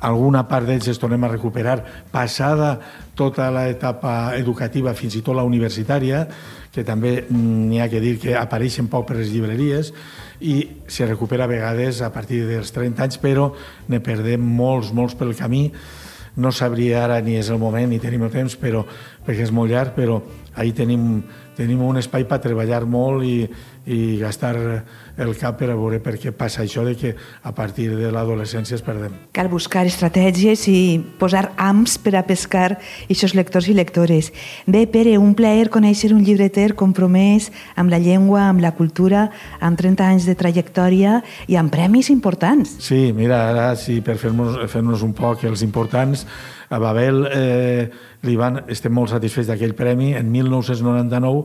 alguna 0.00 0.46
part 0.48 0.66
d'ells 0.66 0.88
es 0.88 0.98
tornem 0.98 1.24
a 1.24 1.30
recuperar 1.30 1.76
passada 2.12 2.78
tota 3.14 3.50
l'etapa 3.52 4.32
educativa, 4.38 4.94
fins 4.96 5.18
i 5.18 5.22
tot 5.22 5.36
la 5.36 5.44
universitària, 5.44 6.24
que 6.72 6.84
també 6.86 7.26
n'hi 7.28 7.80
ha 7.82 7.88
que 7.90 8.00
dir 8.00 8.16
que 8.22 8.36
apareixen 8.38 8.88
poc 8.88 9.08
per 9.08 9.18
les 9.18 9.32
llibreries 9.32 9.92
i 10.40 10.56
se 10.88 11.06
recupera 11.06 11.44
a 11.44 11.50
vegades 11.50 12.00
a 12.00 12.12
partir 12.14 12.46
dels 12.48 12.72
30 12.72 13.04
anys, 13.04 13.18
però 13.20 13.50
ne 13.88 14.00
perdem 14.00 14.40
molts, 14.40 14.94
molts 14.96 15.18
pel 15.18 15.34
camí. 15.36 15.68
No 16.40 16.52
sabria 16.54 17.04
ara 17.04 17.18
ni 17.20 17.34
és 17.36 17.50
el 17.50 17.58
moment 17.58 17.90
ni 17.90 17.98
tenim 18.00 18.22
el 18.24 18.32
temps, 18.32 18.54
però, 18.56 18.84
perquè 19.26 19.44
és 19.44 19.52
molt 19.52 19.72
llarg, 19.72 19.92
però 19.96 20.20
ahir 20.54 20.72
tenim, 20.78 21.24
tenim 21.58 21.82
un 21.84 21.98
espai 22.00 22.24
per 22.24 22.38
treballar 22.40 22.86
molt 22.88 23.26
i, 23.26 23.42
i 23.86 24.18
gastar 24.20 24.54
el 25.20 25.32
cap 25.38 25.58
per 25.60 25.70
a 25.70 25.76
veure 25.76 26.00
per 26.02 26.16
què 26.20 26.32
passa 26.36 26.62
això 26.64 26.84
de 26.84 26.94
que 26.96 27.14
a 27.16 27.52
partir 27.56 27.88
de 27.96 28.10
l'adolescència 28.12 28.76
es 28.76 28.84
perdem. 28.84 29.14
Cal 29.36 29.50
buscar 29.52 29.86
estratègies 29.88 30.66
i 30.68 31.00
posar 31.20 31.50
ams 31.56 31.96
per 32.00 32.14
a 32.18 32.24
pescar 32.28 32.68
aquests 32.76 33.34
lectors 33.36 33.68
i 33.68 33.76
lectores. 33.76 34.30
Bé, 34.66 34.86
Pere, 34.90 35.16
un 35.18 35.34
plaer 35.38 35.70
conèixer 35.72 36.12
un 36.14 36.22
llibreter 36.24 36.74
compromès 36.78 37.50
amb 37.76 37.92
la 37.92 38.00
llengua, 38.02 38.48
amb 38.48 38.64
la 38.64 38.74
cultura, 38.76 39.28
amb 39.60 39.78
30 39.80 40.06
anys 40.06 40.28
de 40.28 40.36
trajectòria 40.38 41.20
i 41.48 41.56
amb 41.60 41.72
premis 41.72 42.10
importants. 42.12 42.78
Sí, 42.84 43.10
mira, 43.16 43.42
ara 43.50 43.74
sí, 43.76 44.00
per 44.04 44.18
fer-nos 44.20 44.60
fer, 44.70 44.84
un 44.84 45.12
poc 45.16 45.44
els 45.44 45.62
importants, 45.62 46.26
a 46.70 46.78
Babel 46.78 47.24
eh, 47.34 47.90
li 48.22 48.36
van, 48.38 48.60
estem 48.70 48.92
molt 48.94 49.10
satisfets 49.10 49.48
d'aquell 49.50 49.74
premi. 49.74 50.12
En 50.14 50.28
1999, 50.30 51.40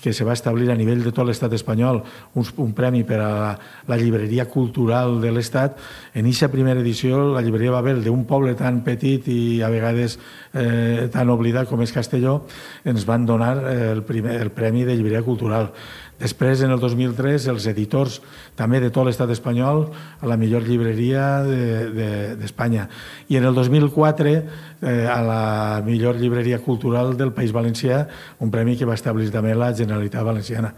que 0.00 0.12
se 0.16 0.24
va 0.24 0.32
establir 0.32 0.70
a 0.70 0.76
nivell 0.78 1.04
de 1.04 1.12
tot 1.12 1.28
l'estat 1.28 1.52
espanyol 1.56 2.02
un, 2.34 2.46
un 2.64 2.72
premi 2.76 3.04
per 3.04 3.20
a 3.20 3.30
la, 3.30 3.50
la 3.88 3.98
llibreria 4.00 4.46
cultural 4.50 5.20
de 5.20 5.32
l'estat, 5.32 5.78
en 6.14 6.26
aquesta 6.26 6.50
primera 6.52 6.80
edició 6.80 7.30
la 7.34 7.44
llibreria 7.44 7.76
Babel, 7.76 8.02
d'un 8.04 8.24
poble 8.28 8.56
tan 8.58 8.82
petit 8.86 9.28
i 9.30 9.40
a 9.62 9.70
vegades 9.72 10.18
eh, 10.54 11.08
tan 11.12 11.30
oblidat 11.30 11.68
com 11.70 11.82
és 11.84 11.94
Castelló, 11.94 12.40
ens 12.84 13.06
van 13.08 13.26
donar 13.26 13.56
eh, 13.60 13.80
el, 13.92 14.04
primer, 14.08 14.40
el 14.40 14.52
Premi 14.54 14.86
de 14.88 14.96
Llibreria 14.96 15.22
Cultural. 15.26 15.70
Després, 16.20 16.60
en 16.60 16.74
el 16.74 16.80
2003, 16.80 17.46
els 17.48 17.66
editors 17.70 18.18
també 18.58 18.80
de 18.82 18.90
tot 18.92 19.08
l'estat 19.08 19.30
espanyol 19.32 19.86
a 20.20 20.28
la 20.28 20.36
millor 20.36 20.66
llibreria 20.68 21.40
d'Espanya. 22.36 22.84
De, 22.84 22.92
de, 22.92 23.34
I 23.34 23.40
en 23.40 23.48
el 23.48 23.56
2004, 23.56 24.34
eh, 24.36 25.06
a 25.08 25.20
la 25.24 25.44
millor 25.86 26.20
llibreria 26.20 26.60
cultural 26.60 27.16
del 27.16 27.32
País 27.32 27.54
Valencià, 27.56 28.04
un 28.38 28.52
premi 28.52 28.76
que 28.76 28.88
va 28.88 28.98
establir 29.00 29.30
també 29.32 29.56
la 29.56 29.72
Generalitat 29.72 30.26
Valenciana. 30.26 30.74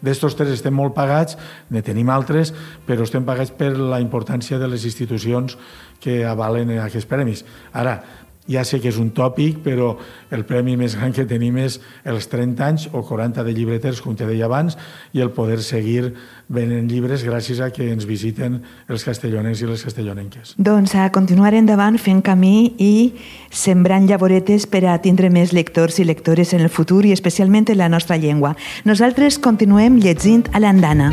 D'estos 0.00 0.36
tres 0.36 0.52
estem 0.52 0.74
molt 0.76 0.94
pagats, 0.96 1.36
ne 1.72 1.82
tenim 1.84 2.10
altres, 2.12 2.52
però 2.88 3.04
estem 3.04 3.24
pagats 3.24 3.52
per 3.56 3.72
la 3.76 4.00
importància 4.00 4.58
de 4.60 4.68
les 4.68 4.84
institucions 4.84 5.56
que 6.00 6.22
avalen 6.28 6.74
aquests 6.84 7.08
premis. 7.08 7.44
Ara, 7.72 8.00
ja 8.48 8.64
sé 8.64 8.80
que 8.80 8.90
és 8.90 8.98
un 9.02 9.10
tòpic, 9.14 9.60
però 9.64 9.94
el 10.30 10.44
premi 10.46 10.76
més 10.78 10.96
gran 10.96 11.12
que 11.14 11.26
tenim 11.28 11.58
és 11.60 11.80
els 12.06 12.28
30 12.30 12.64
anys 12.66 12.86
o 12.92 13.02
40 13.06 13.44
de 13.46 13.54
llibreters, 13.54 14.00
com 14.02 14.16
te 14.16 14.26
deia 14.28 14.46
abans, 14.46 14.78
i 15.12 15.22
el 15.24 15.32
poder 15.34 15.60
seguir 15.62 16.12
venent 16.48 16.86
llibres 16.90 17.24
gràcies 17.26 17.60
a 17.60 17.72
que 17.74 17.90
ens 17.90 18.06
visiten 18.06 18.60
els 18.88 19.04
castellonens 19.04 19.62
i 19.62 19.70
les 19.70 19.82
castellonenques. 19.82 20.54
Doncs 20.58 20.94
a 20.94 21.10
continuar 21.14 21.54
endavant 21.58 21.98
fent 21.98 22.22
camí 22.22 22.74
i 22.78 23.14
sembrant 23.50 24.06
llavoretes 24.06 24.68
per 24.70 24.84
a 24.86 24.98
tindre 25.02 25.30
més 25.30 25.52
lectors 25.56 25.98
i 25.98 26.06
lectores 26.06 26.54
en 26.54 26.62
el 26.62 26.70
futur 26.70 27.04
i 27.06 27.14
especialment 27.16 27.70
en 27.70 27.82
la 27.82 27.90
nostra 27.90 28.16
llengua. 28.16 28.54
Nosaltres 28.84 29.40
continuem 29.42 29.98
llegint 29.98 30.46
a 30.52 30.62
l'andana. 30.62 31.10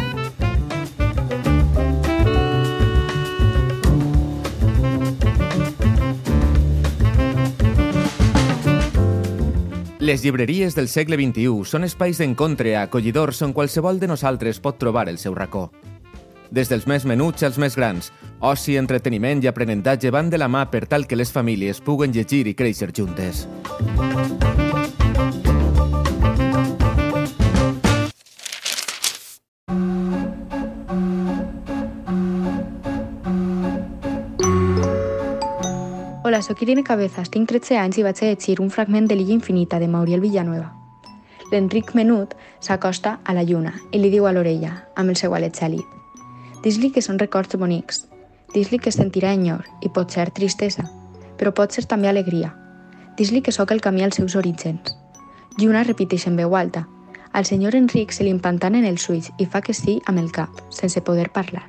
Les 10.04 10.22
llibreries 10.22 10.76
del 10.76 10.89
segle 10.92 11.16
XXI 11.16 11.63
són 11.63 11.88
espais 11.88 12.18
d'encontre 12.20 12.74
acollidors 12.76 13.38
on 13.46 13.54
qualsevol 13.56 14.02
de 14.02 14.10
nosaltres 14.12 14.60
pot 14.60 14.76
trobar 14.76 15.06
el 15.08 15.16
seu 15.22 15.32
racó. 15.32 15.70
Des 16.52 16.68
dels 16.68 16.84
més 16.92 17.06
menuts 17.08 17.48
als 17.48 17.56
més 17.56 17.78
grans, 17.80 18.12
oci, 18.44 18.76
entreteniment 18.76 19.39
i 19.46 19.48
aprenentatge 19.48 20.12
van 20.12 20.28
de 20.28 20.42
la 20.44 20.52
mà 20.52 20.66
per 20.68 20.84
tal 20.92 21.08
que 21.08 21.16
les 21.16 21.32
famílies 21.32 21.80
puguen 21.80 22.12
llegir 22.12 22.44
i 22.52 22.54
créixer 22.54 22.92
juntes. 22.92 23.46
Hola, 36.34 36.41
sóc 36.41 36.63
Irene 36.63 36.82
Cabezas, 36.82 37.30
tinc 37.30 37.46
13 37.46 37.76
anys 37.78 38.00
i 38.02 38.04
vaig 38.08 38.17
a 38.24 38.28
llegir 38.32 38.56
un 38.63 38.72
fragment 38.74 39.06
de 39.06 39.13
l'Illa 39.13 39.36
Infinita 39.36 39.78
de 39.78 39.86
Mauriel 39.86 40.24
Villanueva. 40.24 40.72
L'Enric 41.52 41.91
Menut 41.93 42.34
s'acosta 42.58 43.19
a 43.24 43.36
la 43.38 43.43
lluna 43.46 43.76
i 43.91 44.00
li 44.02 44.10
diu 44.10 44.26
a 44.26 44.32
l'orella, 44.34 44.72
amb 44.98 45.13
el 45.13 45.19
seu 45.22 45.36
alet 45.38 45.54
xèlid. 45.54 45.86
Dis-li 46.65 46.89
que 46.89 47.06
són 47.06 47.22
records 47.22 47.54
bonics. 47.54 48.08
Dis-li 48.56 48.82
que 48.82 48.96
sentirà 48.98 49.36
enyor 49.38 49.62
i 49.86 49.93
pot 49.93 50.10
ser 50.10 50.26
tristesa, 50.34 50.88
però 51.38 51.54
pot 51.54 51.69
ser 51.69 51.86
també 51.86 52.10
alegria. 52.10 52.50
Dis-li 53.13 53.46
que 53.46 53.54
sóc 53.54 53.69
el 53.69 53.86
camí 53.86 54.02
als 54.02 54.17
seus 54.17 54.34
orígens. 54.34 54.98
Lluna 55.62 55.86
repeteix 55.86 56.26
en 56.26 56.41
veu 56.41 56.58
alta. 56.58 56.88
Al 57.32 57.46
senyor 57.46 57.78
Enric 57.78 58.10
se 58.10 58.26
li 58.26 58.34
empantanen 58.34 58.89
els 58.89 59.06
ulls 59.06 59.30
i 59.38 59.46
fa 59.46 59.62
que 59.62 59.78
sí 59.78 60.00
amb 60.10 60.26
el 60.26 60.34
cap, 60.34 60.65
sense 60.74 61.06
poder 61.06 61.30
parlar. 61.30 61.67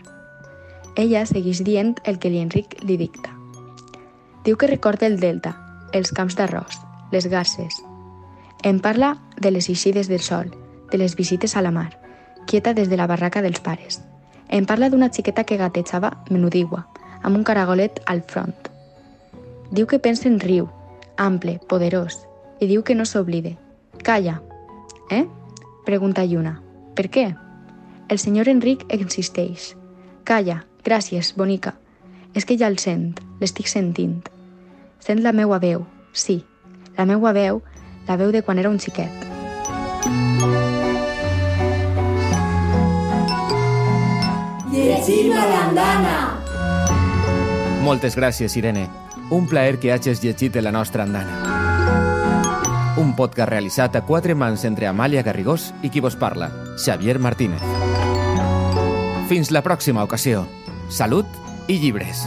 Ella 0.97 1.29
segueix 1.29 1.61
dient 1.61 1.99
el 2.09 2.17
que 2.17 2.33
l'Enric 2.33 2.81
li 2.81 2.97
dicta. 2.97 3.44
Diu 4.45 4.59
que 4.61 4.69
recorda 4.69 5.07
el 5.07 5.19
delta, 5.21 5.55
els 5.93 6.13
camps 6.13 6.37
d'arròs, 6.37 6.77
les 7.13 7.27
garces. 7.33 7.81
Em 8.63 8.81
parla 8.81 9.15
de 9.41 9.51
les 9.51 9.69
eixides 9.69 10.09
del 10.09 10.21
sol, 10.21 10.51
de 10.91 10.99
les 10.99 11.17
visites 11.17 11.57
a 11.57 11.63
la 11.63 11.71
mar, 11.73 11.99
quieta 12.47 12.75
des 12.75 12.91
de 12.91 12.99
la 13.01 13.07
barraca 13.07 13.41
dels 13.43 13.61
pares. 13.61 14.03
Em 14.49 14.67
parla 14.69 14.91
d'una 14.91 15.09
xiqueta 15.09 15.45
que 15.49 15.57
gatejava 15.57 16.13
menudigua, 16.29 16.85
amb 17.23 17.39
un 17.39 17.45
caragolet 17.45 18.03
al 18.05 18.21
front. 18.29 18.69
Diu 19.73 19.89
que 19.89 19.99
pensa 19.99 20.29
en 20.29 20.39
riu, 20.41 20.69
ample, 21.17 21.57
poderós, 21.69 22.21
i 22.61 22.69
diu 22.69 22.85
que 22.85 22.95
no 22.95 23.09
s'oblide. 23.09 23.57
Calla. 24.05 24.43
Eh? 25.11 25.25
Pregunta 25.89 26.25
Lluna. 26.25 26.61
Per 26.95 27.09
què? 27.09 27.31
El 28.09 28.21
senyor 28.21 28.53
Enric 28.53 28.85
insisteix. 28.93 29.73
Calla, 30.25 30.63
gràcies, 30.85 31.33
bonica. 31.37 31.75
És 32.35 32.45
que 32.45 32.59
ja 32.61 32.69
el 32.69 32.79
sent, 32.79 33.15
l'estic 33.41 33.73
sentint. 33.73 34.21
Sent 35.05 35.21
la 35.21 35.35
meua 35.37 35.59
veu, 35.61 35.83
sí, 36.17 36.47
la 36.97 37.05
meua 37.05 37.35
veu, 37.37 37.59
la 38.09 38.17
veu 38.17 38.31
de 38.33 38.41
quan 38.41 38.57
era 38.57 38.71
un 38.73 38.79
xiquet. 38.81 39.13
Llegim 44.73 45.35
a 45.37 45.45
l'andana! 45.51 46.15
Moltes 47.85 48.17
gràcies, 48.17 48.57
Irene. 48.57 48.87
Un 49.29 49.45
plaer 49.45 49.77
que 49.77 49.93
hagis 49.93 50.23
llegit 50.25 50.57
de 50.57 50.63
la 50.65 50.73
nostra 50.73 51.05
andana. 51.05 51.37
Un 52.97 53.13
podcast 53.13 53.51
realitzat 53.53 53.99
a 54.01 54.07
quatre 54.09 54.33
mans 54.33 54.65
entre 54.65 54.89
Amàlia 54.89 55.21
Garrigós 55.27 55.75
i 55.83 55.93
qui 55.93 56.01
vos 56.01 56.17
parla, 56.17 56.49
Xavier 56.81 57.19
Martínez. 57.21 57.61
Fins 59.29 59.53
la 59.53 59.61
pròxima 59.61 60.09
ocasió. 60.09 60.47
Salut 60.89 61.29
i 61.69 61.77
llibres. 61.77 62.25